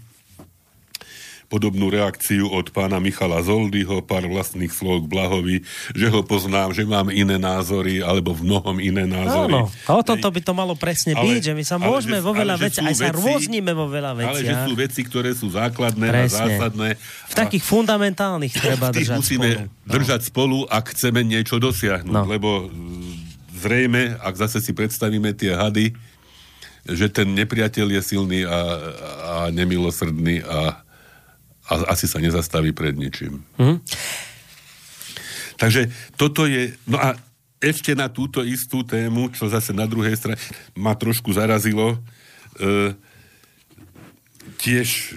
[1.53, 5.57] podobnú reakciu od pána Michala Zoldyho, pár vlastných slov k Blahovi,
[5.93, 9.53] že ho poznám, že mám iné názory, alebo v mnohom iné názory.
[9.53, 12.25] Áno, a o tomto by to malo presne ale, byť, že my sa môžeme že,
[12.25, 14.33] vo veľa veci, aj sa rôznime vo veľa veciach.
[14.33, 16.25] Ale že sú veci, ktoré sú základné presne.
[16.25, 16.89] a zásadné.
[17.29, 19.69] V takých fundamentálnych treba držať musíme spolu.
[19.69, 19.93] No.
[19.93, 22.25] držať spolu, ak chceme niečo dosiahnuť, no.
[22.25, 22.73] lebo
[23.61, 25.93] zrejme, ak zase si predstavíme tie hady,
[26.83, 28.59] že ten nepriateľ je silný a,
[29.23, 30.83] a nemilosrdný a
[31.71, 33.47] a asi sa nezastaví pred ničím.
[33.59, 33.79] Mm.
[35.61, 35.87] Takže
[36.19, 36.75] toto je...
[36.91, 37.15] No a
[37.63, 40.41] ešte na túto istú tému, čo zase na druhej strane
[40.75, 41.95] ma trošku zarazilo,
[42.59, 42.99] e,
[44.59, 45.15] tiež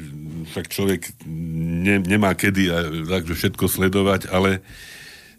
[0.53, 2.77] však človek ne, nemá kedy a,
[3.09, 4.61] takže všetko sledovať, ale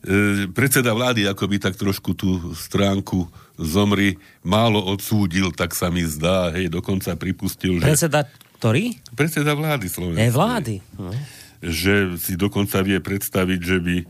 [0.02, 6.50] e, predseda vlády akoby tak trošku tú stránku zomri málo odsúdil, tak sa mi zdá,
[6.58, 7.86] hej, dokonca pripustil, že...
[7.86, 8.96] Predseda ktorý?
[9.12, 10.26] Predseda vlády Slovenskej.
[10.26, 10.74] Je vlády.
[10.96, 11.12] No.
[11.60, 14.06] Že si dokonca vie predstaviť, že by e,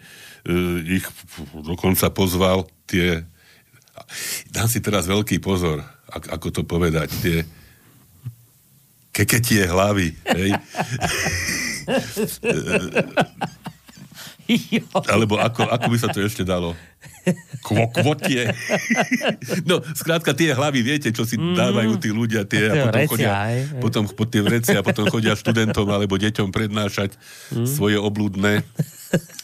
[0.98, 1.06] ich
[1.52, 3.26] dokonca pozval tie...
[4.54, 7.38] Dám si teraz veľký pozor, ak, ako to povedať, tie
[9.10, 10.50] keketie hlavy, hej?
[15.12, 16.72] Alebo ako, ako by sa to ešte dalo?
[17.66, 18.54] Kvo, kvotie.
[19.68, 21.58] no, skrátka tie hlavy, viete, čo si mm.
[21.58, 23.30] dávajú tí ľudia, tie, a potom chodia,
[23.82, 27.18] potom pod tie vreci a potom chodia študentom alebo deťom prednášať
[27.50, 27.66] mm.
[27.66, 28.62] svoje oblúdne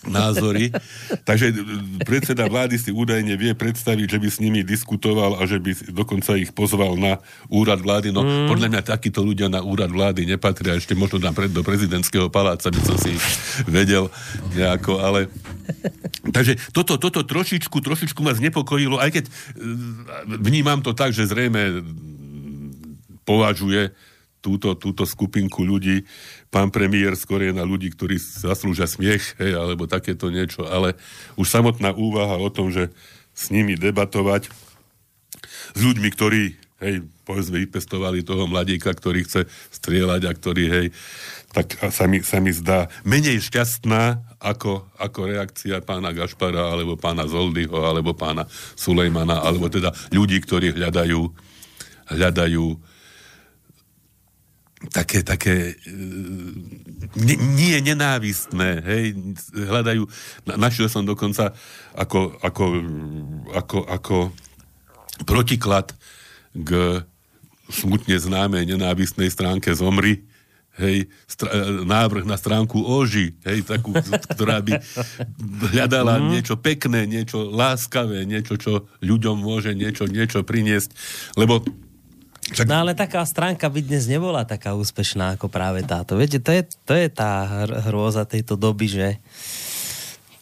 [0.07, 0.75] názory.
[1.23, 1.55] Takže
[2.03, 6.35] predseda vlády si údajne vie predstaviť, že by s nimi diskutoval a že by dokonca
[6.39, 8.11] ich pozval na úrad vlády.
[8.11, 8.51] No mm.
[8.51, 10.79] podľa mňa takíto ľudia na úrad vlády nepatria.
[10.79, 13.15] Ešte možno tam pred do prezidentského paláca by som si
[13.69, 14.11] vedel
[14.57, 15.31] nejako, ale...
[16.23, 19.33] Takže toto, toto trošičku, trošičku ma znepokojilo, aj keď e,
[20.43, 21.83] vnímam to tak, že zrejme
[23.23, 23.95] považuje
[24.43, 26.03] túto, túto skupinku ľudí.
[26.51, 30.99] Pán premiér skôr je na ľudí, ktorí zaslúžia smiech, hej, alebo takéto niečo, ale
[31.39, 32.91] už samotná úvaha o tom, že
[33.33, 34.51] s nimi debatovať,
[35.73, 36.43] s ľuďmi, ktorí,
[36.83, 40.87] hej, povedzme, vypestovali toho mladíka, ktorý chce strieľať a ktorý, hej,
[41.55, 47.31] tak sa mi, sa mi zdá menej šťastná ako, ako reakcia pána Gašpara, alebo pána
[47.31, 51.21] Zoldyho, alebo pána Sulejmana, alebo teda ľudí, ktorí hľadajú,
[52.11, 52.92] hľadajú
[54.91, 55.79] také, také
[57.15, 59.05] nie, nie nenávistné, hej,
[59.55, 60.03] hľadajú,
[60.59, 61.55] našiel som dokonca
[61.95, 62.65] ako, ako,
[63.55, 64.17] ako, ako
[65.23, 65.95] protiklad
[66.57, 67.03] k
[67.71, 70.25] smutne známej nenávistnej stránke Zomri,
[70.81, 71.53] hej, str-
[71.85, 73.93] návrh na stránku Oži, hej, takú,
[74.35, 74.81] ktorá by
[75.73, 76.25] hľadala mm.
[76.33, 80.91] niečo pekné, niečo láskavé, niečo, čo ľuďom môže niečo, niečo priniesť,
[81.37, 81.61] lebo
[82.51, 82.67] však...
[82.67, 86.19] No ale taká stránka by dnes nebola taká úspešná ako práve táto.
[86.19, 87.47] Viete, to je, to je tá
[87.87, 89.09] hrôza tejto doby, že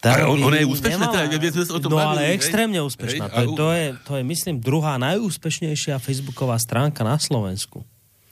[0.00, 0.96] tá on, ona je úspešná?
[0.96, 1.28] Nemala...
[1.28, 2.36] Teda, o tom no bavili, ale hej?
[2.40, 3.24] extrémne úspešná.
[3.28, 3.36] Hej?
[3.36, 7.84] To, je, to, je, to je, myslím, druhá najúspešnejšia facebooková stránka na Slovensku.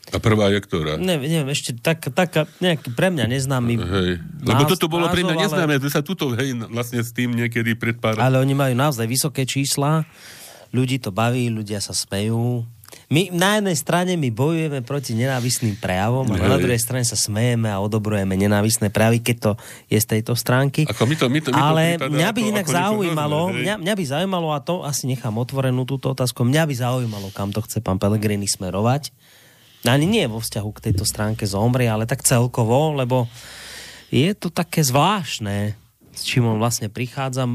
[0.09, 0.97] A prvá je ktorá?
[0.97, 4.13] Ne, neviem, ešte tak, tak nejaký pre mňa neznámy hej.
[4.41, 5.93] Lebo toto bolo pre mňa neznáme, ale...
[5.93, 8.17] sa tuto, hej, vlastne s tým niekedy pred pár...
[8.17, 10.09] Ale oni majú naozaj vysoké čísla,
[10.73, 12.65] ľudí to baví, ľudia sa smejú,
[13.09, 17.65] my na jednej strane my bojujeme proti nenávistným prejavom a na druhej strane sa smejeme
[17.73, 19.53] a odobrujeme nenávistné prejavy, keď to
[19.89, 20.85] je z tejto stránky.
[20.85, 24.05] Ako my to, my to, my Ale to mňa by inak zaujímalo, mňa, mňa by
[24.05, 27.97] zaujímalo, a to asi nechám otvorenú túto otázku, mňa by zaujímalo, kam to chce pán
[27.97, 29.09] Pelegrini smerovať.
[29.89, 33.25] Ani nie vo vzťahu k tejto stránke zomri, ale tak celkovo, lebo
[34.13, 35.73] je to také zvláštne,
[36.13, 37.49] s čím on vlastne prichádza.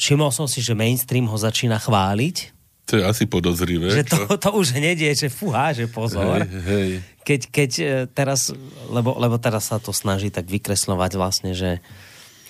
[0.00, 2.61] Všimol som si, že mainstream ho začína chváliť,
[2.92, 3.88] to je asi podozrivé.
[3.88, 6.44] Že to, to už nedie, že fúha, že pozor.
[6.44, 6.90] Hej, hej.
[7.24, 8.52] Keď, keď e, teraz,
[8.92, 11.80] lebo, lebo teraz sa to snaží tak vykreslovať vlastne, že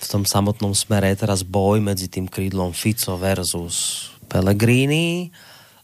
[0.02, 5.30] v tom samotnom smere je teraz boj medzi tým krídlom Fico versus Pellegrini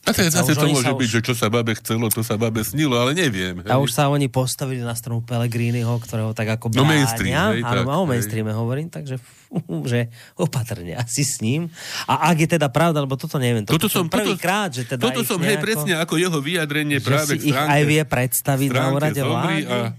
[0.08, 1.14] A to, zase to môže byť, už...
[1.14, 3.60] že čo sa babe chcelo, to sa babe snilo, ale neviem.
[3.68, 6.80] A už sa oni postavili na stranu Pelegriniho, ktorého tak ako bránia.
[6.80, 8.58] No mainstream, hej, Áno, tak, o mainstreame hej.
[8.58, 10.08] hovorím, takže fú, že
[10.40, 11.68] opatrne asi s ním.
[12.08, 15.20] A ak je teda pravda, lebo toto neviem, toto, toto som prvýkrát, že teda Toto
[15.28, 19.20] som, nejako, hej, presne ako jeho vyjadrenie práve si ich aj vie predstaviť na úrade
[19.20, 19.62] vlády.
[19.68, 19.92] A...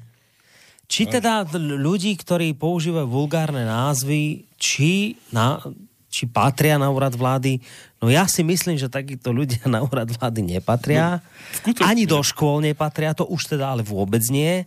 [0.89, 5.61] Či teda ľudí, ktorí používajú vulgárne názvy, či na,
[6.09, 7.61] či patria na úrad vlády.
[7.99, 11.19] No ja si myslím, že takíto ľudia na úrad vlády nepatria.
[11.67, 14.63] No, Ani do škôl nepatria, to už teda ale vôbec nie.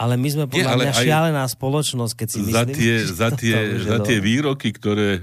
[0.00, 3.56] Ale my sme podľa nie, mňa šialená spoločnosť, keď si myslím, za tie, za tie,
[3.84, 5.22] za tie výroky, ktoré e,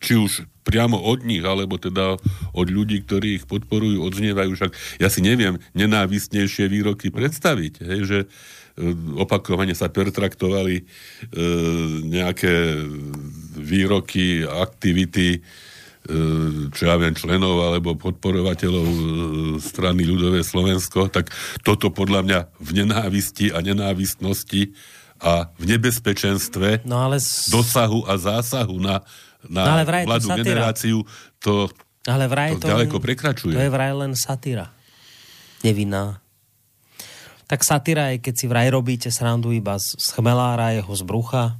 [0.00, 2.16] či už priamo od nich, alebo teda
[2.56, 4.72] od ľudí, ktorí ich podporujú, odznievajú, však
[5.04, 8.18] ja si neviem nenávistnejšie výroky predstaviť, hej, že
[8.76, 10.84] E, opakovane sa pertraktovali e,
[12.04, 12.76] nejaké
[13.56, 15.40] výroky, aktivity,
[16.70, 18.86] čo ja viem, členov alebo podporovateľov
[19.58, 21.34] strany ľudové Slovensko, tak
[21.66, 24.74] toto podľa mňa v nenávisti a nenávistnosti
[25.18, 27.48] a v nebezpečenstve no ale s...
[27.48, 29.00] dosahu a zásahu na,
[29.48, 30.98] na no ale mladú generáciu
[31.40, 31.72] to,
[32.04, 33.56] ale vraj to, to ďaleko prekračuje.
[33.56, 34.70] To je vraj len satíra.
[35.64, 36.20] Nevinná
[37.46, 41.54] tak satyra je, keď si vraj robíte srandu iba z, z chmelára, jeho z brucha.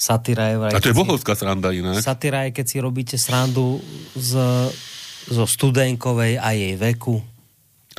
[0.00, 0.72] Satyra je vraj...
[0.72, 1.92] A to je bohovská sranda iná.
[2.00, 3.84] Satyra je, keď si robíte srandu
[4.16, 4.32] z,
[5.28, 7.20] zo studenkovej a jej veku.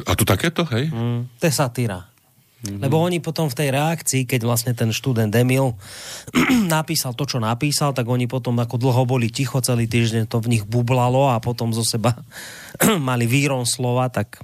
[0.10, 0.90] A tu takéto, hej?
[0.90, 2.10] Mm, to je satyra.
[2.62, 2.82] Mm-hmm.
[2.82, 5.78] Lebo oni potom v tej reakcii, keď vlastne ten študent Emil
[6.74, 10.58] napísal to, čo napísal, tak oni potom ako dlho boli ticho celý týždeň, to v
[10.58, 12.18] nich bublalo a potom zo seba
[13.10, 14.42] mali výron slova, tak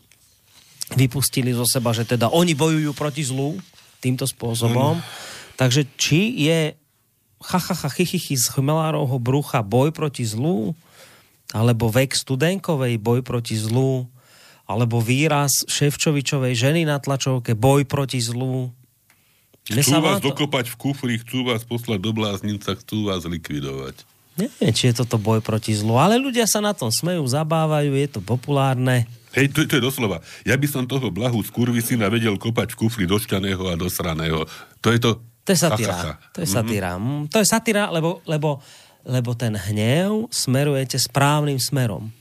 [0.94, 3.58] vypustili zo seba, že teda oni bojujú proti zlu
[3.98, 5.02] týmto spôsobom.
[5.02, 5.06] Mm.
[5.58, 6.78] Takže či je
[7.42, 10.74] chachacha chichychy z chmelárovho brucha boj proti zlu,
[11.54, 14.10] alebo vek studenkovej boj proti zlu,
[14.68, 18.74] alebo výraz Ševčovičovej ženy na tlačovke boj proti zlu.
[19.68, 20.32] Chcú vás to...
[20.32, 24.04] dokopať v kufri, chcú vás poslať do bláznica, chcú vás likvidovať.
[24.38, 28.08] Neviem, či je toto boj proti zlu, ale ľudia sa na tom smejú, zabávajú, je
[28.08, 29.10] to populárne.
[29.34, 30.22] Hej, to, to je doslova.
[30.46, 34.46] Ja by som toho blahu z kurvisina vedel kopať v kufri došťaného a dosraného.
[34.82, 35.22] To je to...
[35.48, 36.20] To je satíra.
[36.36, 37.00] To je satíra.
[37.00, 37.32] Mm-hmm.
[37.32, 38.60] To je satíra, lebo, lebo,
[39.08, 42.12] lebo ten hnev smerujete správnym smerom.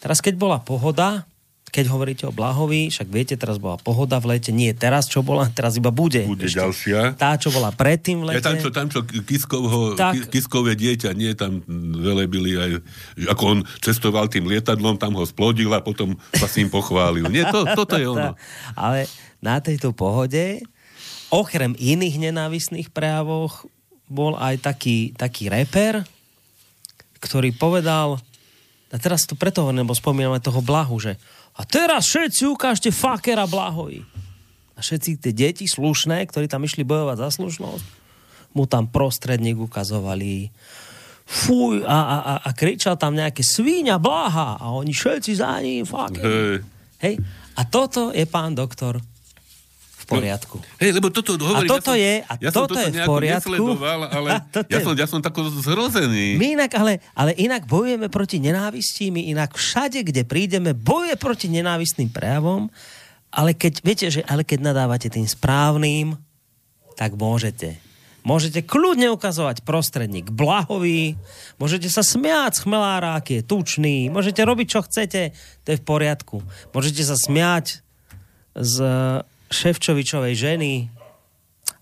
[0.00, 1.28] Teraz, keď bola pohoda,
[1.70, 5.46] keď hovoríte o Blahovi, však viete, teraz bola pohoda v lete, nie teraz, čo bola,
[5.46, 6.26] teraz iba bude.
[6.26, 6.58] Bude ešte.
[6.58, 7.14] ďalšia.
[7.14, 8.42] Tá, čo bola predtým v lete.
[8.42, 11.62] Ja, tam, čo, tam, čo Kiskovho, tak, Kiskové dieťa, nie tam
[12.00, 12.70] velebili aj,
[13.30, 17.30] ako on cestoval tým lietadlom, tam ho splodil a potom sa s ním pochválil.
[17.30, 18.34] Nie, to, toto je ono.
[18.74, 19.06] Ale
[19.38, 20.64] na tejto pohode,
[21.30, 23.66] okrem iných nenávisných prejavoch,
[24.10, 26.02] bol aj taký, taký reper,
[27.22, 28.18] ktorý povedal,
[28.90, 31.14] a teraz to preto hovorím, lebo spomíname toho Blahu, že
[31.54, 34.02] a teraz všetci ukážte fakera Blahovi.
[34.74, 37.84] A všetci tie deti slušné, ktorí tam išli bojovať za slušnosť,
[38.56, 40.50] mu tam prostredník ukazovali.
[41.30, 45.86] Fuj, a, a, a, a kričal tam nejaké svíňa Blaha a oni všetci za ním,
[45.86, 46.26] faker.
[46.26, 46.66] Hej.
[46.98, 47.14] Hej.
[47.54, 48.98] A toto je pán doktor
[50.10, 50.56] poriadku.
[50.58, 53.64] No, hej, lebo toto hovorím, a toto ja je, a ja toto je v poriadku.
[53.78, 54.28] ale
[54.66, 56.34] ja, som, ja som tako zrozený.
[56.34, 61.46] My inak, ale, ale inak bojujeme proti nenávisti, my inak všade, kde prídeme, bojuje proti
[61.46, 62.66] nenávistným prejavom,
[63.30, 66.18] ale keď, viete, že ale keď nadávate tým správnym,
[66.98, 67.78] tak môžete.
[68.20, 71.16] Môžete kľudne ukazovať prostredník blahový,
[71.56, 75.32] môžete sa smiať z chmelára, aký je tučný, môžete robiť, čo chcete,
[75.64, 76.44] to je v poriadku.
[76.76, 77.80] Môžete sa smiať
[78.52, 78.74] z
[79.50, 80.72] Ševčovičovej ženy,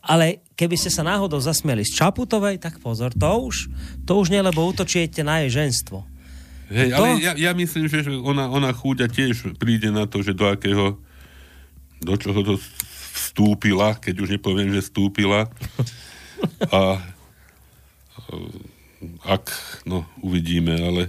[0.08, 3.68] ale keby ste sa náhodou zasmieli z Čaputovej, tak pozor, to už,
[4.08, 6.02] to už nie, lebo útočíte na jej ženstvo.
[6.72, 6.96] Hej, to...
[6.96, 10.96] ale ja, ja myslím, že ona, ona chúďa tiež príde na to, že do akého,
[12.00, 12.54] do čoho to
[13.12, 15.52] vstúpila, keď už nepoviem, že vstúpila.
[16.72, 17.04] A
[19.24, 19.44] ak,
[19.84, 21.02] no, uvidíme, ale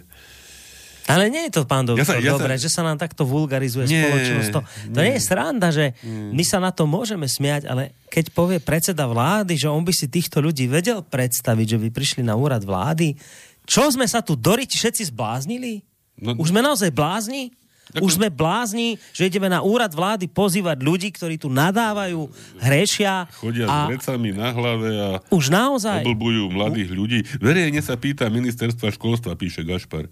[1.10, 2.62] ale nie je to, pán doktor, ja sa, ja dobre, sa...
[2.62, 4.49] že sa nám takto vulgarizuje nie, spoločnosť.
[4.53, 4.62] To,
[4.93, 5.10] to nie.
[5.10, 6.38] nie je sranda, že nie.
[6.38, 10.05] my sa na to môžeme smiať, ale keď povie predseda vlády, že on by si
[10.05, 13.18] týchto ľudí vedel predstaviť, že by prišli na úrad vlády,
[13.66, 15.82] čo sme sa tu doriť všetci zbláznili?
[16.22, 17.53] No, Už sme naozaj blázni?
[17.89, 18.05] Ako...
[18.05, 22.30] Už sme blázni, že ideme na úrad vlády pozývať ľudí, ktorí tu nadávajú,
[22.62, 23.26] hrešia.
[23.41, 23.89] Chodia a...
[23.89, 27.20] s vecami na hlave a už naozaj oblbujú mladých ľudí.
[27.41, 30.05] Verejne sa pýta ministerstva školstva, píše Gašpar.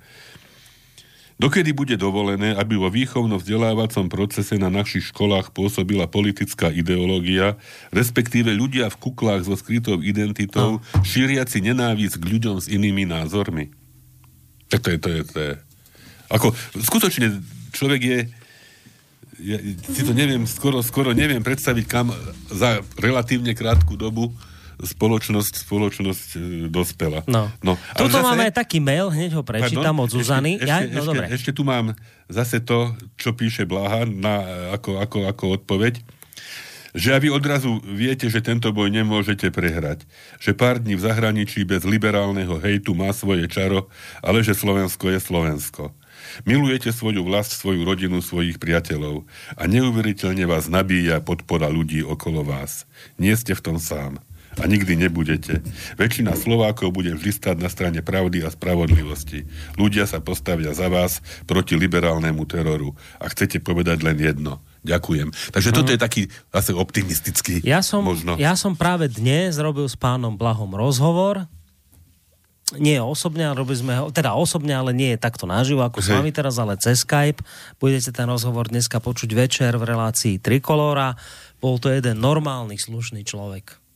[1.38, 7.62] Dokedy bude dovolené, aby vo výchovno-vzdelávacom procese na našich školách pôsobila politická ideológia,
[7.94, 11.06] respektíve ľudia v kuklách so skrytou identitou, no.
[11.06, 13.70] šíriaci nenávisť k ľuďom s inými názormi?
[14.74, 15.54] Tak to je, to je, to je.
[16.34, 17.30] Ako, skutočne
[17.70, 18.20] človek je,
[19.38, 19.58] ja,
[19.94, 22.10] si to neviem, skoro, skoro neviem predstaviť, kam
[22.50, 24.34] za relatívne krátku dobu
[24.78, 27.26] spoločnosť, spoločnosť e, dospela.
[27.26, 27.50] No.
[27.66, 27.78] no.
[27.98, 30.62] Tuto zase, máme taký mail, hneď ho prečítam pardon, od Zuzany.
[30.62, 30.78] Ešte, ja?
[30.86, 31.98] no, ešte, ešte tu mám
[32.30, 34.46] zase to, čo píše Blaha na,
[34.78, 36.02] ako, ako, ako odpoveď
[36.98, 40.02] že a vy odrazu viete, že tento boj nemôžete prehrať.
[40.42, 43.86] Že pár dní v zahraničí bez liberálneho hejtu má svoje čaro,
[44.26, 45.94] ale že Slovensko je Slovensko.
[46.44, 52.90] Milujete svoju vlast, svoju rodinu, svojich priateľov a neuveriteľne vás nabíja podpora ľudí okolo vás.
[53.22, 54.18] Nie ste v tom sám
[54.58, 55.62] a nikdy nebudete.
[56.02, 59.46] Väčšina Slovákov bude vždy stať na strane pravdy a spravodlivosti.
[59.78, 62.98] Ľudia sa postavia za vás proti liberálnemu teroru.
[63.22, 64.66] A chcete povedať len jedno.
[64.82, 65.36] Ďakujem.
[65.54, 68.40] Takže toto je taký zase optimistický ja som, možno.
[68.40, 71.50] Ja som práve dnes robil s pánom Blahom rozhovor,
[72.76, 76.08] nie osobne, robili sme ho, teda osobne, ale nie je takto naživo ako Hej.
[76.08, 77.40] s vami teraz, ale cez Skype.
[77.80, 81.16] Budete ten rozhovor dneska počuť večer v relácii Trikolora.
[81.64, 83.87] Bol to jeden normálny, slušný človek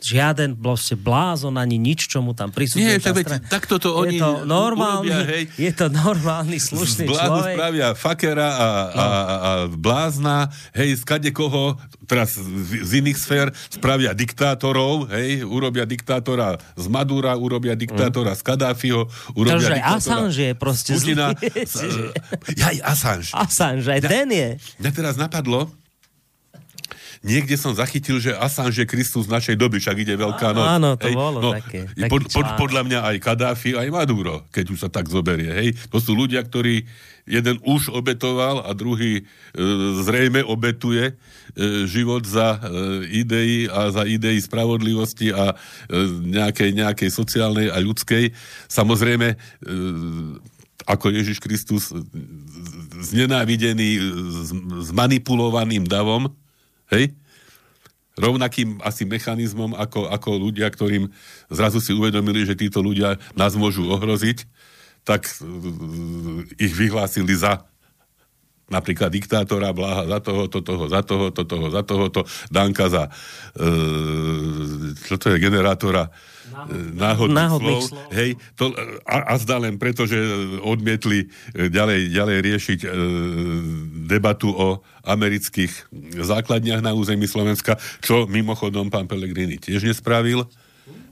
[0.00, 2.84] žiaden proste blázon ani nič, čo mu tam prisudzuje.
[2.84, 7.04] Nie, tak veď, takto to oni je to normálny, urobia, hej, je to normálny, slušný
[7.06, 7.54] z človek.
[7.56, 11.76] spravia fakera a, a, a, a blázna, hej, z kade koho,
[12.08, 18.38] teraz z iných sfér, spravia diktátorov, hej, urobia diktátora z Madura, urobia diktátora mm.
[18.38, 19.00] z Kadáfiho,
[19.38, 21.26] urobia Takže diktátora Assange je proste Putina.
[22.64, 23.30] Jaj, Assange.
[23.36, 24.48] Assange, aj ten je.
[24.82, 25.70] Mňa teraz napadlo,
[27.20, 30.66] niekde som zachytil, že Assange je Kristus našej doby, však ide Veľká noc.
[30.66, 31.84] Áno, to hej, bolo no, také.
[32.08, 35.52] Pod, pod, podľa mňa aj Kadáfi, aj Maduro, keď už sa tak zoberie.
[35.52, 35.68] Hej.
[35.92, 36.88] To sú ľudia, ktorí
[37.28, 39.22] jeden už obetoval a druhý e,
[40.02, 41.14] zrejme obetuje e,
[41.84, 42.58] život za e,
[43.22, 45.56] idei a za idei spravodlivosti a e,
[46.24, 48.32] nejakej, nejakej sociálnej a ľudskej.
[48.66, 49.36] Samozrejme, e,
[50.88, 51.92] ako Ježiš Kristus
[52.98, 54.00] znenávidený,
[54.90, 56.32] zmanipulovaným davom,
[56.90, 57.14] Hej?
[58.18, 61.08] Rovnakým asi mechanizmom ako, ako ľudia, ktorým
[61.48, 64.44] zrazu si uvedomili, že títo ľudia nás môžu ohroziť,
[65.06, 67.69] tak uh, ich vyhlásili za
[68.70, 75.14] napríklad diktátora Bláha za tohoto, toho, za tohoto, toho, za tohoto, Danka za uh, čo
[75.18, 76.08] to je, generátora
[76.94, 77.90] náhodných, náhodných slov.
[77.94, 78.10] slov.
[78.14, 78.74] Hej, to,
[79.06, 80.18] a, a zdá len preto, že
[80.62, 82.88] odmietli e, ďalej, ďalej riešiť e,
[84.10, 85.90] debatu o amerických
[86.20, 90.44] základniach na území Slovenska, čo mimochodom pán Pellegrini tiež nespravil.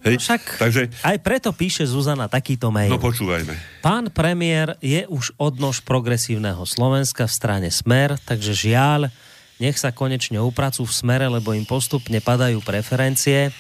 [0.06, 0.16] Hej?
[0.22, 0.82] Však Takže...
[1.02, 2.92] aj preto píše Zuzana takýto mail.
[2.92, 3.54] No počúvajme.
[3.82, 9.10] Pán premiér je už odnož progresívneho Slovenska v strane Smer, takže žiaľ,
[9.58, 13.50] nech sa konečne upracujú v smere, lebo im postupne padajú preferencie.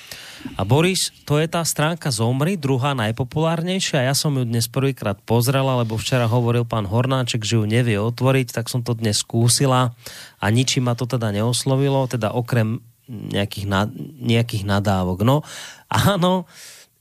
[0.54, 4.06] A Boris, to je tá stránka Zomri, druhá najpopulárnejšia.
[4.06, 8.54] Ja som ju dnes prvýkrát pozrela, lebo včera hovoril pán Hornáček, že ju nevie otvoriť,
[8.54, 9.98] tak som to dnes skúsila
[10.38, 12.78] a ničím ma to teda neoslovilo, teda okrem
[13.08, 13.88] nejakých, na,
[14.20, 15.24] nejakých nadávok.
[15.24, 15.40] No,
[15.88, 16.44] áno,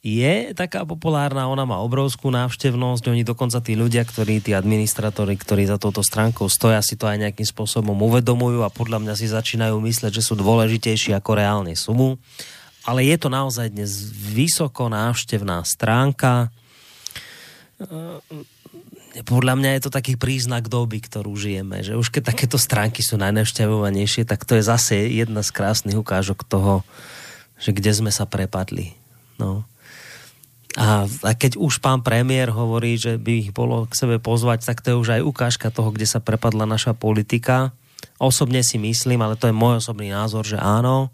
[0.07, 5.67] je taká populárna, ona má obrovskú návštevnosť, oni dokonca tí ľudia, ktorí, tí administratóri, ktorí
[5.67, 9.75] za touto stránkou stoja, si to aj nejakým spôsobom uvedomujú a podľa mňa si začínajú
[9.75, 12.15] mysleť, že sú dôležitejší ako reálne sú
[12.87, 16.47] ale je to naozaj dnes vysoko návštevná stránka.
[19.25, 23.17] Podľa mňa je to taký príznak doby, ktorú žijeme, že už keď takéto stránky sú
[23.17, 26.85] najnavštevovanejšie, tak to je zase jedna z krásnych ukážok toho,
[27.57, 28.93] že kde sme sa prepadli.
[29.41, 29.65] No.
[30.77, 34.85] A, a keď už pán premiér hovorí, že by ich bolo k sebe pozvať, tak
[34.85, 37.73] to je už aj ukážka toho, kde sa prepadla naša politika.
[38.21, 41.09] Osobne si myslím, ale to je môj osobný názor, že áno,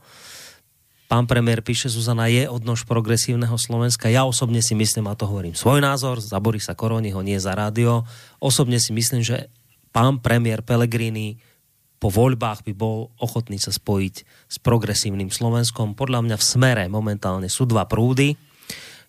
[1.13, 4.09] Pán premiér píše, Zuzana je odnož progresívneho Slovenska.
[4.09, 8.01] Ja osobne si myslím, a to hovorím svoj názor, za Borisa Koroniho, nie za rádio.
[8.41, 9.45] Osobne si myslím, že
[9.93, 11.37] pán premiér Pellegrini
[12.01, 15.93] po voľbách by bol ochotný sa spojiť s progresívnym Slovenskom.
[15.93, 18.33] Podľa mňa v smere momentálne sú dva prúdy.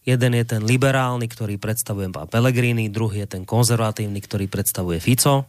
[0.05, 5.49] Jeden je ten liberálny, ktorý predstavuje pán Pellegrini, druhý je ten konzervatívny, ktorý predstavuje Fico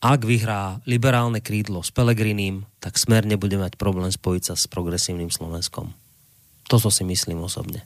[0.00, 5.28] ak vyhrá liberálne krídlo s Pelegrinim, tak smer nebude mať problém spojiť sa s progresívnym
[5.28, 5.92] Slovenskom.
[6.72, 7.84] To si myslím osobne.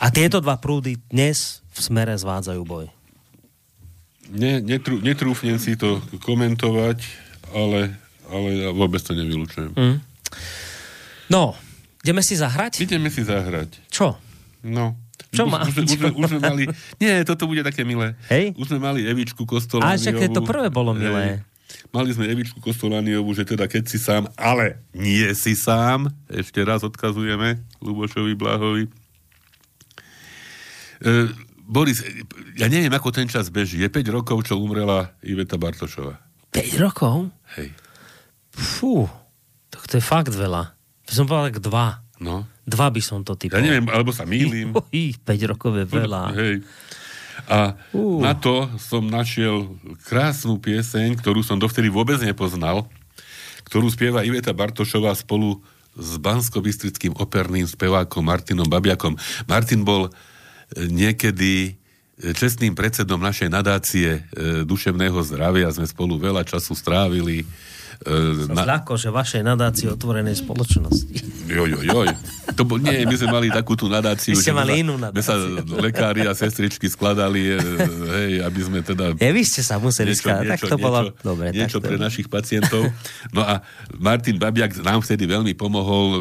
[0.00, 2.86] A tieto dva prúdy dnes v smere zvádzajú boj.
[4.32, 7.04] Ne, netrú, netrúfnem si to komentovať,
[7.52, 7.92] ale,
[8.32, 9.76] ale ja vôbec to nevylučujem.
[9.76, 9.96] Mm.
[11.28, 11.52] No,
[12.00, 12.80] ideme si zahrať?
[12.80, 13.92] Ideme si zahrať.
[13.92, 14.16] Čo?
[14.64, 14.96] No,
[15.32, 15.64] čo má?
[15.64, 16.62] Už, už, už, už sme mali...
[17.00, 18.12] Nie, toto bude také milé.
[18.28, 18.52] Hej?
[18.60, 19.96] Už sme mali Evičku Kostolániovú.
[19.96, 21.40] A však to prvé bolo milé.
[21.40, 21.52] Hej.
[21.88, 26.12] Mali sme Evičku Kostolániovú, že teda keď si sám, ale nie si sám.
[26.28, 28.84] Ešte raz odkazujeme Lubošovi Blahovi.
[31.00, 31.10] E,
[31.64, 32.04] Boris,
[32.60, 33.80] ja neviem, ako ten čas beží.
[33.80, 36.20] Je 5 rokov, čo umrela Iveta Bartošová.
[36.52, 37.32] 5 rokov?
[37.56, 37.72] Hej.
[38.52, 39.08] Fú,
[39.72, 40.76] tak to je fakt veľa.
[41.08, 42.04] By som povedal tak dva.
[42.22, 42.46] No.
[42.62, 43.58] Dva by som to typoval.
[43.58, 44.70] Ja neviem, alebo sa mýlim.
[45.26, 46.22] 5 rokov je veľa.
[46.38, 46.56] Hej.
[47.50, 48.22] A Uh.
[48.22, 49.74] na to som našiel
[50.06, 52.86] krásnu pieseň, ktorú som dovtedy vôbec nepoznal,
[53.66, 55.58] ktorú spieva Iveta Bartošová spolu
[55.92, 56.64] s bansko
[57.20, 59.16] operným spevákom Martinom Babiakom.
[59.44, 60.10] Martin bol e,
[60.88, 61.70] niekedy e,
[62.32, 64.20] čestným predsedom našej nadácie e,
[64.64, 65.68] duševného zdravia.
[65.68, 67.44] Sme spolu veľa času strávili.
[68.02, 68.66] E, Na...
[68.66, 71.14] Ľahko, že vašej nadácii otvorenej spoločnosti.
[71.46, 72.08] Joj, joj, joj.
[72.58, 74.34] To bol, nie, my sme mali takú tú nadáciu.
[74.34, 75.78] Vy ste mali inú My sa nadáciu.
[75.78, 77.58] lekári a sestričky skladali, e,
[78.18, 79.14] hej, aby sme teda...
[79.14, 80.58] Je, vy ste sa museli skladať.
[80.58, 81.14] Tak to bolo...
[81.22, 81.88] Dobre, niečo tak to...
[81.94, 82.82] pre našich pacientov.
[83.30, 83.62] No a
[83.96, 86.06] Martin Babiak nám vtedy veľmi pomohol.
[86.12, 86.20] e,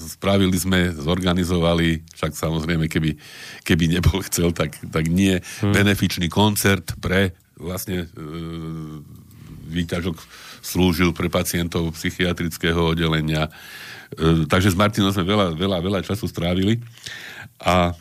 [0.00, 3.14] Spravili sme, zorganizovali, však samozrejme, keby,
[3.62, 5.36] keby nebol chcel, tak, tak nie.
[5.60, 5.76] Hmm.
[5.76, 9.19] Benefičný koncert pre vlastne e,
[9.70, 10.16] výťažok
[10.60, 13.48] slúžil pre pacientov psychiatrického oddelenia.
[14.12, 16.82] E, takže s Martinom sme veľa, veľa, veľa času strávili.
[17.62, 17.94] A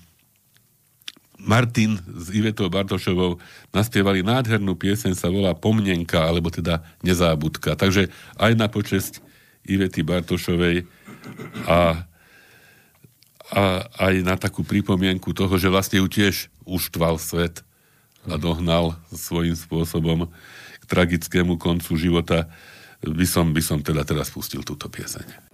[1.39, 3.39] Martin s Ivetou Bartošovou
[3.71, 7.79] naspievali nádhernú pieseň, sa volá Pomnenka, alebo teda Nezábudka.
[7.79, 9.23] Takže aj na počesť
[9.63, 10.83] Ivety Bartošovej
[11.63, 12.03] a,
[13.55, 13.63] a
[14.03, 17.63] aj na takú pripomienku toho, že vlastne ju tiež uštval svet
[18.27, 20.27] a dohnal svojím spôsobom
[20.89, 22.49] tragickému koncu života,
[22.99, 25.48] by som, by som teda teraz pustil túto pieseň.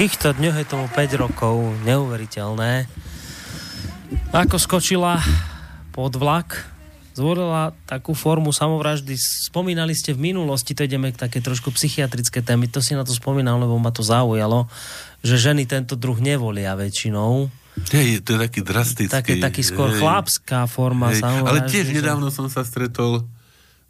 [0.00, 2.88] Týchto dňoch je tomu 5 rokov neuveriteľné.
[4.32, 5.20] Ako skočila
[5.92, 6.56] pod vlak,
[7.12, 9.12] zvolila takú formu samovraždy.
[9.20, 13.12] Spomínali ste v minulosti, to ideme k také trošku psychiatrické témy, to si na to
[13.12, 14.72] spomínam, lebo ma to zaujalo,
[15.20, 17.52] že ženy tento druh nevolia väčšinou.
[17.92, 19.12] Hej, to je taký drastický.
[19.12, 21.20] Taký, taký skôr hej, chlapská forma hej.
[21.20, 23.28] samovraždy, Ale tiež nedávno som sa stretol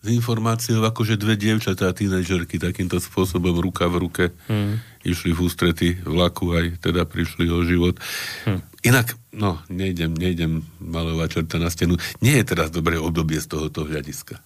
[0.03, 4.83] s informáciou, ako že dve dievčatá, tínežerky takýmto spôsobom ruka v ruke Hmm.
[5.05, 7.97] Išli v ústrety vlaku, aj teda prišli o život.
[8.45, 8.61] Hmm.
[8.85, 11.97] Inak, no, nejdem, nejdem malovať čerta na stenu.
[12.21, 14.41] Nie je teraz dobré obdobie z tohoto hľadiska.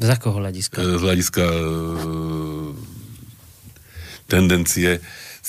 [0.00, 0.76] Z akého hľadiska?
[0.80, 1.60] E, Z hľadiska e,
[4.30, 4.90] tendencie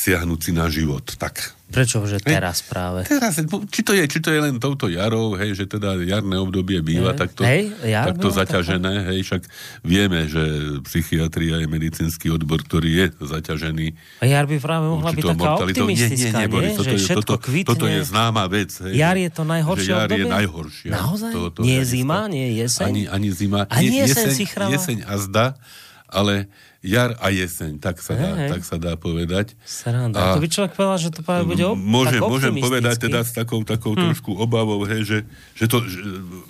[0.02, 1.06] siahnuť si na život.
[1.14, 3.08] Tak, Prečo, že teraz práve?
[3.08, 3.39] Teraz,
[3.72, 7.14] či to je, či to je len touto jarou, hej, že teda jarné obdobie býva
[7.14, 9.41] Hej, takto, hej, jar takto bola zaťažené, hej, však
[9.82, 10.43] vieme, že
[10.84, 13.88] psychiatria je medicínsky odbor, ktorý je zaťažený
[14.20, 15.86] A jar by práve mohla byť taká mortalitou.
[15.88, 16.47] optimistická, nie?
[16.49, 17.70] Boris, toto, že je, toto, kvitne.
[17.70, 18.72] toto je známa vec.
[18.82, 20.28] Hej, Jar je to najhoršie že jar je obdobie?
[20.34, 20.91] najhoršia.
[20.91, 21.32] Naozaj?
[21.32, 21.93] z tohoto Nie hľadiska.
[21.93, 22.86] zima, nie jeseň?
[22.86, 23.60] Ani, ani zima.
[23.70, 25.45] Ani Je- jeseň jeseň, jeseň a zda,
[26.12, 26.52] ale
[26.82, 28.50] jar a jeseň, tak sa, dá, Hej, hej.
[28.58, 29.54] tak sa dá povedať.
[29.62, 30.18] Sranda.
[30.18, 33.22] A- to by človek povedal, že to práve bude op- Môžem, tak môžem povedať teda
[33.22, 34.10] s takou, takou hm.
[34.10, 35.18] trošku obavou, hej, že,
[35.54, 36.02] že, to, že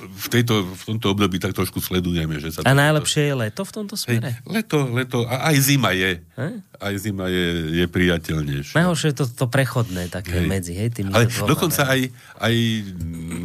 [0.08, 2.40] v, tejto, v tomto období tak trošku sledujeme.
[2.40, 4.32] Že sa A to, najlepšie je leto v tomto Hej, smere?
[4.48, 6.24] leto, leto, a aj zima je.
[6.40, 6.54] Hej?
[6.82, 7.48] Aj zima je,
[7.84, 8.76] je priateľnejšia.
[8.80, 10.48] Najhoršie je to, to prechodné také Hej.
[10.48, 12.08] medzi, hej, tými Ale dvoma, dokonca aj,
[12.40, 12.56] aj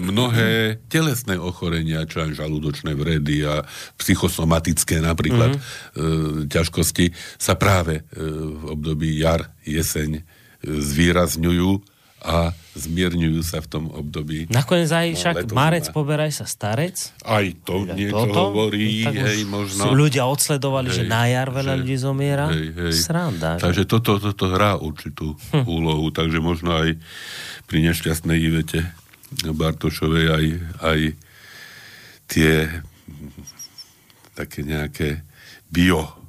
[0.06, 3.66] mnohé telesné ochorenia, čo aj žalúdočné vredy a
[3.98, 6.46] psychosomatické napríklad mm-hmm.
[6.46, 10.22] e, ťažkosti sa práve e, v období jar, jeseň e,
[10.60, 11.80] zvýrazňujú
[12.26, 14.50] a zmierňujú sa v tom období.
[14.50, 17.14] Nakoniec aj No, však Marec, poberaj sa starec.
[17.22, 19.94] Aj to niečo hovorí, tak už hej, možno.
[19.94, 22.46] Ľudia odsledovali, že Hej, na jar veľa že- ľudí zomiera.
[22.50, 22.92] Hej, hej.
[22.98, 23.56] Sranda.
[23.56, 23.62] že?
[23.62, 25.64] Takže toto, toto hrá určitú hm.
[25.64, 26.98] úlohu, takže možno aj
[27.70, 28.90] pri nešťastnej Ivete
[29.46, 30.44] Bartošovej aj,
[30.82, 31.00] aj
[32.26, 32.52] tie
[34.34, 35.22] také nejaké
[35.70, 36.25] bio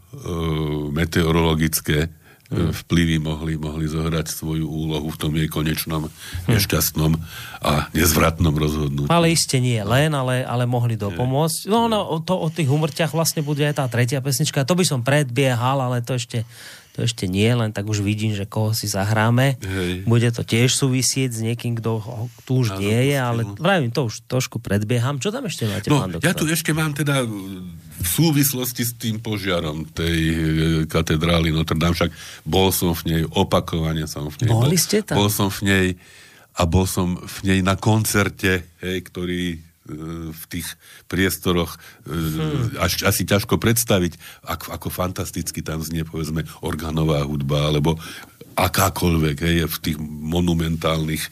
[0.91, 2.09] meteorologické
[2.47, 2.72] Hm.
[2.72, 6.07] e, vplyvy mohli, mohli zohrať svoju úlohu v tom jej konečnom
[6.47, 7.20] nešťastnom
[7.59, 9.11] a nezvratnom rozhodnutí.
[9.11, 11.68] Ale iste nie len, ale, ale mohli dopomôcť.
[11.68, 14.63] No, no to, o tých umrtiach vlastne bude aj tá tretia pesnička.
[14.63, 16.47] To by som predbiehal, ale to ešte,
[16.97, 19.61] to ešte nie, len tak už vidím, že koho si zahráme.
[19.61, 20.01] Hej.
[20.09, 22.01] Bude to tiež súvisieť s niekým, kto
[22.41, 25.21] tu už Áno, nie je, ale vravím, to už trošku predbieham.
[25.21, 26.25] Čo tam ešte máte, No, pán doktor?
[26.25, 30.35] ja tu ešte mám teda v súvislosti s tým požiarom tej e,
[30.89, 32.09] katedrály Notre Dame, však
[32.49, 34.49] bol som v nej, opakovane som v nej.
[34.49, 35.21] Boli bol, ste tam?
[35.21, 35.87] Bol som v nej
[36.57, 39.57] a bol som v nej na koncerte, hej, ktorý e,
[40.29, 40.67] v tých
[41.05, 42.75] priestoroch Hmm.
[42.75, 47.95] e, až, asi ťažko predstaviť, ako, ako fantasticky tam znie, povedzme, organová hudba, alebo
[48.55, 51.23] akákoľvek, hej, v tých monumentálnych,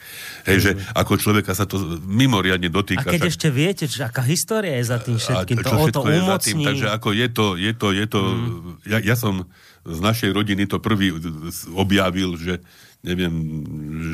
[0.44, 2.74] hej, že ako človeka sa to mimoriadne Hmm.
[2.74, 3.02] A dotýka.
[3.04, 6.20] keď však- ešte viete, že aká história je za tým všetkým, to o to je
[6.20, 6.56] za tým.
[6.56, 6.64] umocní.
[6.64, 8.78] Takže ako je to, je to, je to Mm.
[8.86, 9.42] ja, ja som
[9.84, 11.14] z našej rodiny to prvý
[11.72, 12.62] objavil, že
[13.04, 13.32] neviem,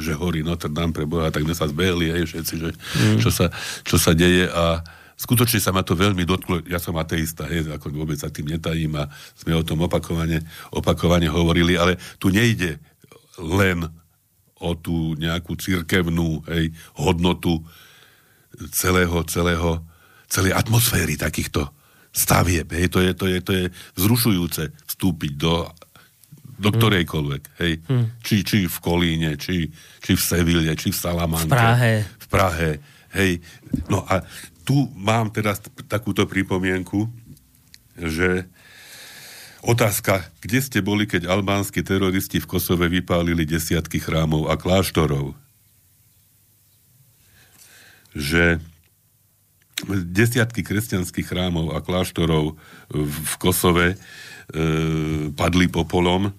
[0.02, 3.18] že horí Notre Dame pre Boha, tak sme sa zbehli, hej, všetci, že Mm.
[3.22, 3.48] čo, sa,
[3.86, 4.82] čo sa deje a
[5.16, 8.98] skutočne sa ma to veľmi dotklo, ja som ateista, hej, ako vôbec sa tým netajím
[8.98, 9.06] a
[9.38, 10.42] sme o tom opakovane,
[10.74, 12.82] opakovane hovorili, ale tu nejde
[13.38, 13.86] len
[14.62, 17.62] o tú nejakú cirkevnú hej, hodnotu
[18.70, 19.82] celého, celého,
[20.28, 21.66] celej atmosféry takýchto
[22.12, 22.68] stavieb.
[22.70, 23.64] Hej, to, je, to, je, to je
[23.96, 25.66] vzrušujúce vstúpiť do,
[26.62, 27.42] do ktorejkoľvek.
[27.58, 27.72] Hej.
[27.90, 28.04] Hm.
[28.22, 29.66] Či, či v Kolíne, či,
[29.98, 31.50] či v Seville, či v Salamanke.
[31.50, 31.92] V Prahe.
[32.06, 32.70] V Prahe.
[33.18, 33.42] Hej.
[33.90, 34.22] No a
[34.62, 35.58] tu mám teraz
[35.90, 37.10] takúto pripomienku,
[37.98, 38.46] že
[39.66, 45.34] otázka, kde ste boli, keď albánsky teroristi v Kosove vypálili desiatky chrámov a kláštorov?
[48.14, 48.62] Že
[49.90, 52.54] desiatky kresťanských chrámov a kláštorov
[52.86, 53.96] v, v Kosove e,
[55.34, 56.30] padli popolom.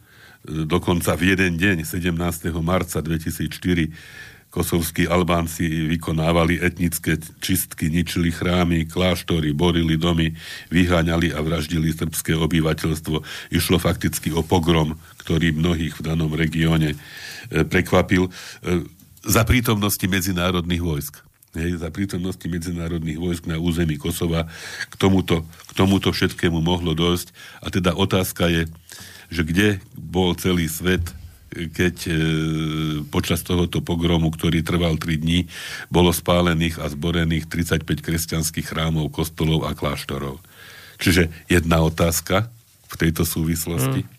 [0.43, 2.51] Dokonca v jeden deň, 17.
[2.59, 3.47] marca 2004,
[4.51, 10.35] kosovskí Albánci vykonávali etnické čistky, ničili chrámy, kláštory, borili domy,
[10.67, 13.23] vyháňali a vraždili srbské obyvateľstvo.
[13.55, 16.97] Išlo fakticky o pogrom, ktorý mnohých v danom regióne e,
[17.63, 18.31] prekvapil e,
[19.23, 21.23] za prítomnosti medzinárodných vojsk
[21.57, 24.49] hej, za prítomnosti medzinárodných vojsk na území Kosova
[24.89, 27.31] k tomuto, k tomuto všetkému mohlo dosť.
[27.61, 28.67] A teda otázka je,
[29.33, 31.01] že kde bol celý svet,
[31.53, 32.13] keď e,
[33.09, 35.49] počas tohoto pogromu, ktorý trval 3 dní,
[35.89, 40.41] bolo spálených a zborených 35 kresťanských chrámov, kostolov a kláštorov.
[41.01, 42.49] Čiže jedna otázka
[42.89, 44.05] v tejto súvislosti.
[44.05, 44.09] Mm.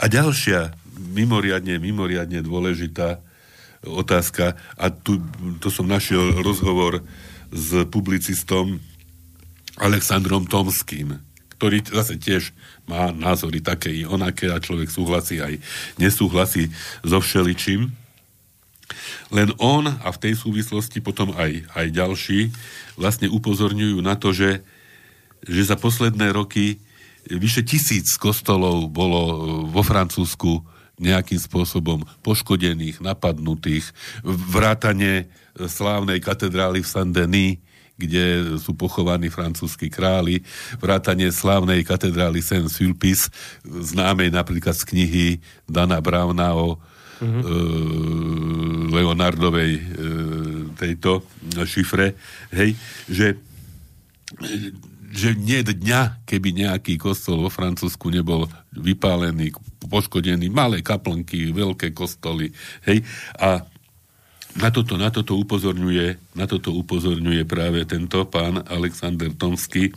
[0.00, 0.76] A ďalšia,
[1.16, 3.20] mimoriadne, mimoriadne dôležitá
[3.84, 5.24] otázka a tu,
[5.60, 7.00] to som našiel rozhovor
[7.48, 8.76] s publicistom
[9.80, 11.16] Alexandrom Tomským,
[11.60, 12.56] ktorý zase tiež
[12.88, 15.60] má názory také i onaké a človek súhlasí aj
[16.00, 16.72] nesúhlasí
[17.04, 17.92] so všeličím.
[19.28, 22.48] Len on a v tej súvislosti potom aj, aj ďalší
[22.96, 24.64] vlastne upozorňujú na to, že,
[25.44, 26.80] že za posledné roky
[27.28, 29.20] vyše tisíc kostolov bolo
[29.68, 30.64] vo Francúzsku
[30.96, 33.92] nejakým spôsobom poškodených, napadnutých,
[34.24, 35.28] vrátane
[35.60, 37.60] slávnej katedrály v Saint-Denis,
[38.00, 40.40] kde sú pochovaní francúzskí králi,
[40.80, 43.28] vrátanie slávnej katedrály Saint-Sulpice,
[43.68, 45.26] známej napríklad z knihy
[45.68, 46.80] Dana Browna o
[47.20, 47.42] mm-hmm.
[47.44, 47.48] e,
[48.96, 49.82] Leonardovej e,
[50.80, 51.28] tejto
[51.68, 52.16] šifre,
[52.56, 52.72] hej,
[53.04, 53.36] že
[55.10, 59.50] že nie dňa, keby nejaký kostol vo Francúzsku nebol vypálený,
[59.90, 62.54] poškodený, malé kaplnky, veľké kostoly,
[62.86, 63.02] hej,
[63.34, 63.66] a
[64.58, 69.94] na toto, na toto upozorňuje, na toto upozorňuje práve tento pán Alexander Tomsky.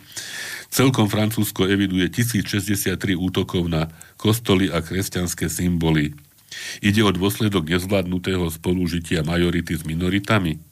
[0.70, 6.14] Celkom Francúzsko eviduje 1063 útokov na kostoly a kresťanské symboly.
[6.78, 10.62] Ide o dôsledok nezvládnutého spolužitia majority s minoritami.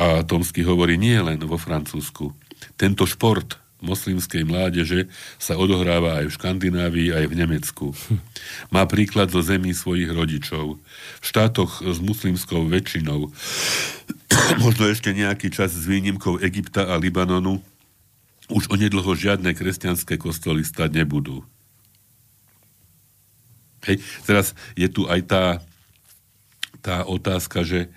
[0.00, 2.32] A Tomsky hovorí nie len vo Francúzsku.
[2.80, 7.86] Tento šport moslimskej mládeže sa odohráva aj v Škandinávii, aj v Nemecku.
[8.74, 10.80] Má príklad zo zemí svojich rodičov.
[11.20, 13.30] V štátoch s muslimskou väčšinou,
[14.64, 17.60] možno ešte nejaký čas s výnimkou Egypta a Libanonu,
[18.46, 21.42] už onedlho žiadne kresťanské kostoly stať nebudú.
[23.86, 25.44] Hej, teraz je tu aj tá,
[26.82, 27.90] tá otázka, že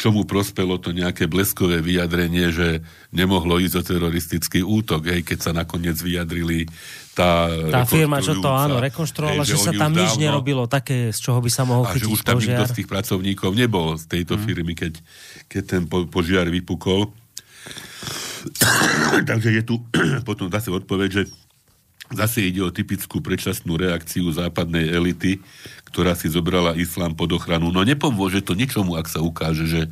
[0.00, 2.80] čomu prospelo to nejaké bleskové vyjadrenie, že
[3.12, 6.64] nemohlo ísť o teroristický útok, hej, keď sa nakoniec vyjadrili
[7.12, 11.18] tá Tá firma, čo to áno, rekonštruovala, že, že sa tam nič nerobilo také, z
[11.20, 12.48] čoho by sa mohol a chytiť že už tam požiar.
[12.56, 14.42] nikto z tých pracovníkov nebol z tejto mm.
[14.48, 14.92] firmy, keď,
[15.52, 17.12] keď ten po, požiar vypukol.
[19.28, 19.84] Takže je tu
[20.28, 21.22] potom zase odpoveď, že
[22.10, 25.38] zase ide o typickú predčasnú reakciu západnej elity,
[25.90, 27.70] ktorá si zobrala islám pod ochranu.
[27.70, 29.82] No nepomôže to ničomu, ak sa ukáže, že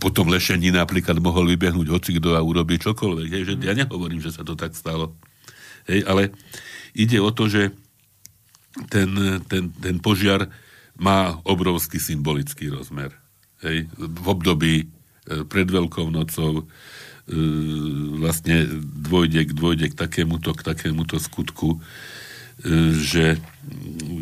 [0.00, 3.28] potom lešení napríklad mohol vybehnúť hocikdo a urobiť čokoľvek.
[3.28, 5.12] Hej, že ja nehovorím, že sa to tak stalo.
[5.84, 6.32] Hej, ale
[6.96, 7.68] ide o to, že
[8.88, 9.12] ten,
[9.44, 10.48] ten, ten požiar
[10.96, 13.12] má obrovský symbolický rozmer.
[13.60, 14.86] Hej, v období e,
[15.44, 16.64] pred Veľkou nocou
[18.18, 23.38] vlastne dôjde, k- dôjde k takémuto, k takémuto skutku, e, že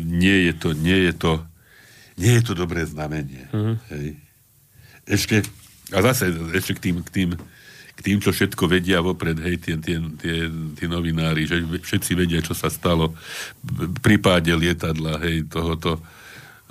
[0.05, 1.33] nie je to, nie je to,
[2.21, 3.49] nie je to dobré znamenie.
[3.49, 3.75] Mm.
[3.89, 4.07] Hej.
[5.09, 5.35] Ešte,
[5.89, 7.29] a zase ešte k tým, k tým,
[7.97, 10.35] k tým, čo všetko vedia vopred, hej, tie, tie, tie,
[10.77, 13.17] tie novinári, že všetci vedia, čo sa stalo
[13.99, 16.01] pri páde lietadla, hej, tohoto e,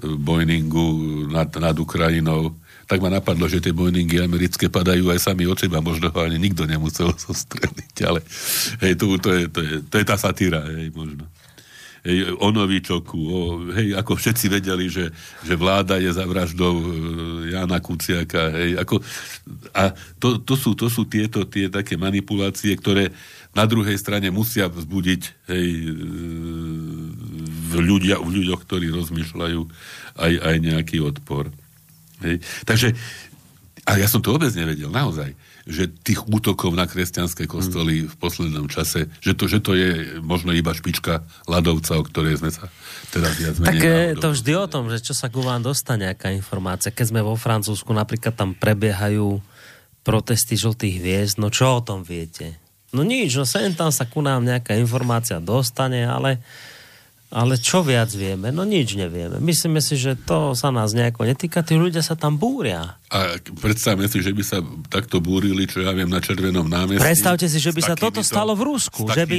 [0.07, 2.55] Boeingu nad, nad Ukrajinou,
[2.89, 6.41] tak ma napadlo, že tie Boeingy americké padajú aj sami od seba, možno ho ani
[6.41, 8.25] nikto nemusel zostreliť, ale
[8.81, 11.29] hej, to, to, je, to, je, to je tá satíra, hej, možno.
[12.07, 13.41] Hej, o Novičoku, o,
[13.77, 15.13] hej, ako všetci vedeli, že,
[15.45, 16.87] že vláda je za vraždou e,
[17.53, 19.05] Jana Kuciaka, hej, ako,
[19.77, 23.13] a to, to, sú, to sú tieto tie také manipulácie, ktoré
[23.53, 25.23] na druhej strane musia vzbudiť
[25.53, 25.93] hej, e,
[27.45, 29.61] v, ľudia, v ľuďoch, ktorí rozmýšľajú,
[30.17, 31.53] aj, aj nejaký odpor.
[32.25, 32.43] Hej.
[32.67, 32.89] Takže,
[33.89, 35.33] a ja som to vôbec nevedel, naozaj,
[35.69, 40.57] že tých útokov na kresťanské kostoly v poslednom čase, že to, že to je možno
[40.57, 42.73] iba špička ľadovca, o ktorej sme sa
[43.13, 45.61] teraz viac Tak menej je náhodou to vždy o tom, že čo sa ku vám
[45.61, 46.89] dostane, aká informácia.
[46.89, 49.45] Keď sme vo Francúzsku, napríklad tam prebiehajú
[50.09, 52.57] protesty žltých hviezd, no čo o tom viete?
[52.97, 56.41] No nič, no sem tam sa ku nám nejaká informácia dostane, ale,
[57.29, 58.49] ale čo viac vieme?
[58.49, 59.37] No nič nevieme.
[59.37, 62.97] Myslíme si, že to sa nás nejako netýka, tí ľudia sa tam búria.
[63.09, 67.01] A predstavme si, že by sa takto búrili, čo ja viem, na Červenom námestí.
[67.01, 69.01] Predstavte si, že by sa toto takýmito- stalo v Rusku.
[69.05, 69.39] S že by,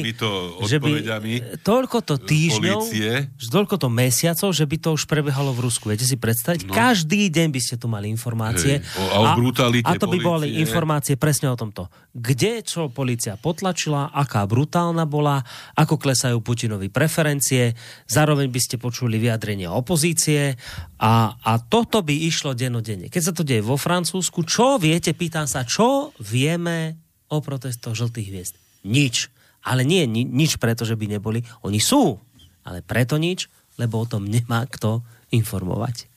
[0.66, 1.34] že by odpoveďami
[1.66, 3.30] toľko to týždňov, polície.
[3.38, 5.90] že toľko to mesiacov, že by to už prebiehalo v Rusku.
[5.90, 6.70] Viete si predstaviť?
[6.70, 6.74] No.
[6.74, 8.86] Každý deň by ste tu mali informácie.
[8.86, 9.50] Hej, o- a o
[9.86, 10.62] a to by boli polície.
[10.62, 11.90] informácie presne o tomto.
[12.14, 15.42] Kde čo policia potlačila, aká brutálna bola,
[15.78, 17.78] ako klesajú Putinovi preferencie,
[18.08, 20.56] zároveň by ste počuli vyjadrenie opozície
[20.98, 23.08] a, a toto by išlo denodenne.
[23.08, 27.00] Keď sa to deje vo Francúzsku, čo viete, pýtam sa, čo vieme
[27.30, 28.56] o protestoch žltých hviezd?
[28.88, 29.30] Nič.
[29.64, 31.44] Ale nie ni, nič preto, že by neboli.
[31.68, 32.16] Oni sú,
[32.64, 35.04] ale preto nič, lebo o tom nemá kto
[35.36, 36.08] informovať.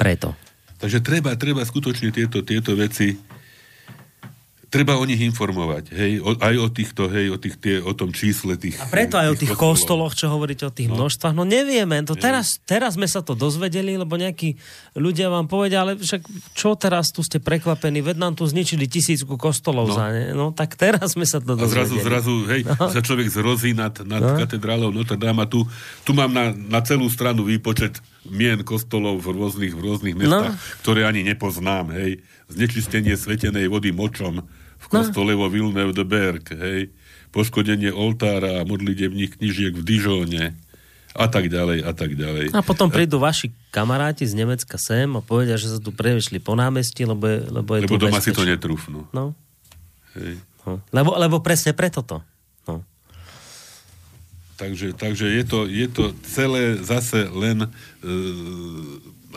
[0.00, 0.32] Preto.
[0.80, 3.12] Takže treba, treba skutočne tieto, tieto veci
[4.70, 8.14] treba o nich informovať, hej, o, aj o týchto, hej, o, tých, tie, o tom
[8.14, 10.94] čísle tých A preto aj o tých kostoloch, čo hovoríte o tých no.
[10.94, 11.98] množstvách, no nevieme.
[12.06, 14.54] To teraz, teraz sme sa to dozvedeli, lebo nejakí
[14.94, 16.22] ľudia vám povedia, ale však
[16.54, 19.92] čo teraz tu ste prekvapení, veď nám tu zničili tisícku kostolov No.
[19.92, 19.98] no.
[19.98, 20.24] za ne.
[20.30, 22.06] No tak teraz sme sa to A zrazu, dozvedeli.
[22.06, 22.86] zrazu, hej, No.
[22.94, 24.38] sa človek zrozí nad, nad No.
[24.38, 25.66] katedrálou Notre Dame a tu,
[26.06, 30.62] tu mám na, na celú stranu výpočet mien kostolov v rôznych, v rôznych mestách, no.
[30.86, 32.22] ktoré ani nepoznám, hej.
[32.46, 34.46] Znečistenie svetenej vody močom
[34.90, 35.40] kostole no.
[35.40, 36.90] vo Villeneuve de Berg, hej.
[37.30, 40.58] Poškodenie oltára a modlitebných knižiek v Dižóne
[41.14, 42.54] a tak ďalej, a tak ďalej.
[42.54, 46.54] A potom prídu vaši kamaráti z Nemecka sem a povedia, že sa tu prevešli po
[46.54, 48.58] námestí, lebo je, lebo je Lebo tu doma si to bezpečné.
[48.58, 49.00] netrúfnú.
[49.10, 49.34] No.
[50.18, 50.38] Hej.
[50.66, 50.82] no.
[50.90, 52.22] Lebo, lebo presne preto to.
[52.66, 52.82] No.
[54.58, 57.68] Takže, takže je, to, je to celé zase len e,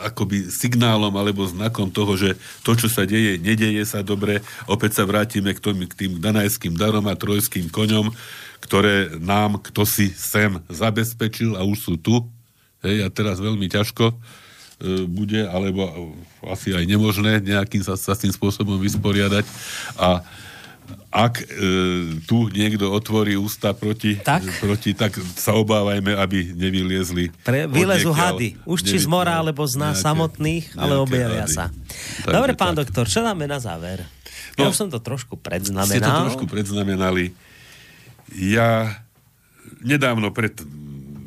[0.00, 2.34] akoby signálom alebo znakom toho, že
[2.66, 4.42] to, čo sa deje, nedeje sa dobre.
[4.66, 8.10] Opäť sa vrátime k, tom, k tým danajským darom a trojským koňom,
[8.64, 12.24] ktoré nám kto si sem zabezpečil a už sú tu.
[12.84, 14.14] Hej, a teraz veľmi ťažko e,
[15.08, 16.12] bude, alebo
[16.44, 19.44] asi aj nemožné nejakým sa, sa s tým spôsobom vysporiadať.
[19.96, 20.20] A
[21.08, 21.44] ak e,
[22.26, 24.42] tu niekto otvorí ústa proti Tak?
[24.58, 27.30] proti, tak sa obávajme, aby nevyliezli.
[27.40, 28.58] Pre, vylezu hady.
[28.66, 31.54] Už či z mora, alebo z nás Nejaké- samotných, ale objavia hady.
[31.54, 31.64] sa.
[31.70, 32.84] Takže Dobre, pán tak.
[32.84, 34.04] doktor, čo dáme na záver?
[34.58, 36.20] No, ja už som to trošku Ste to predznamenal.
[36.28, 37.32] trošku predznamenali.
[38.34, 38.98] Ja
[39.80, 40.58] nedávno pred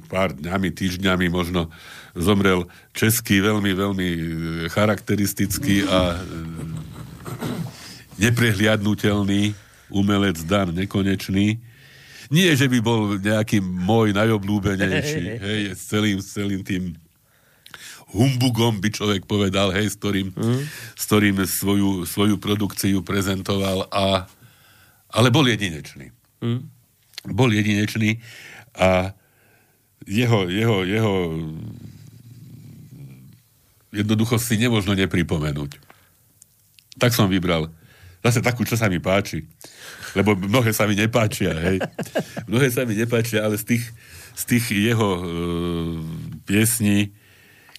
[0.07, 1.67] pár dňami, týždňami možno
[2.15, 4.19] zomrel český veľmi, veľmi e,
[4.67, 6.56] charakteristický a e,
[8.17, 9.53] neprehliadnutelný
[9.93, 11.61] umelec Dan Nekonečný.
[12.27, 16.91] Nie, že by bol nejaký môj najobľúbenejší, hej, s celým, s celým tým
[18.11, 20.61] humbugom by človek povedal, hej, s ktorým, mm.
[20.95, 24.27] s ktorým svoju, svoju produkciu prezentoval, a,
[25.11, 26.11] ale bol jedinečný.
[26.43, 26.67] Mm.
[27.31, 28.19] Bol jedinečný
[28.75, 29.15] a
[30.07, 31.15] jeho, jeho, jeho
[33.91, 35.79] jednoducho si nemožno nepripomenúť.
[36.99, 37.71] Tak som vybral
[38.27, 39.47] zase takú, čo sa mi páči.
[40.13, 41.77] Lebo mnohé sa mi nepáčia, hej.
[42.49, 43.85] Mnohé sa mi nepáčia, ale z tých,
[44.35, 45.21] z tých jeho e,
[46.43, 47.11] piesní,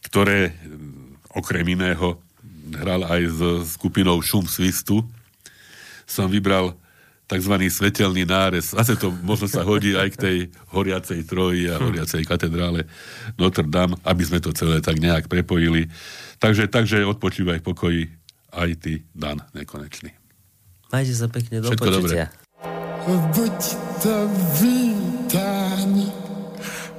[0.09, 0.53] ktoré e,
[1.37, 2.17] okrem iného
[2.77, 3.41] hral aj s
[3.77, 5.05] skupinou Šum Svistu,
[6.05, 6.77] som vybral
[7.29, 7.55] tzv.
[7.69, 8.73] svetelný nárez.
[8.73, 10.37] Zase to možno sa hodí aj k tej
[10.73, 12.89] horiacej troji a horiacej katedrále
[13.37, 15.93] Notre Dame, aby sme to celé tak nejak prepojili.
[16.41, 18.03] Takže, takže odpočívaj v pokoji
[18.57, 20.28] aj ty, Dan, nekonečný.
[20.93, 22.29] Majcie za pięknie, do Wszystko poczucia.
[23.35, 24.29] Будь to
[24.61, 26.11] witani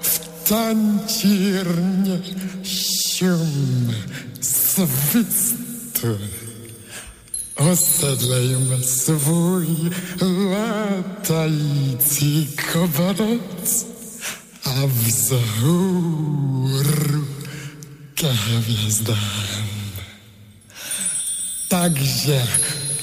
[0.02, 2.20] w tancirnie
[2.64, 3.94] szum
[4.42, 6.08] swistu.
[7.56, 9.66] Osadlajmy swój
[10.52, 13.86] latajcy kobaret,
[14.64, 16.20] a w zauru
[18.16, 19.18] gwiazdan.
[21.70, 22.48] Także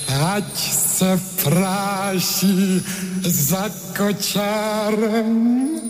[0.08, 2.82] ať se práší
[3.22, 5.85] za kočárem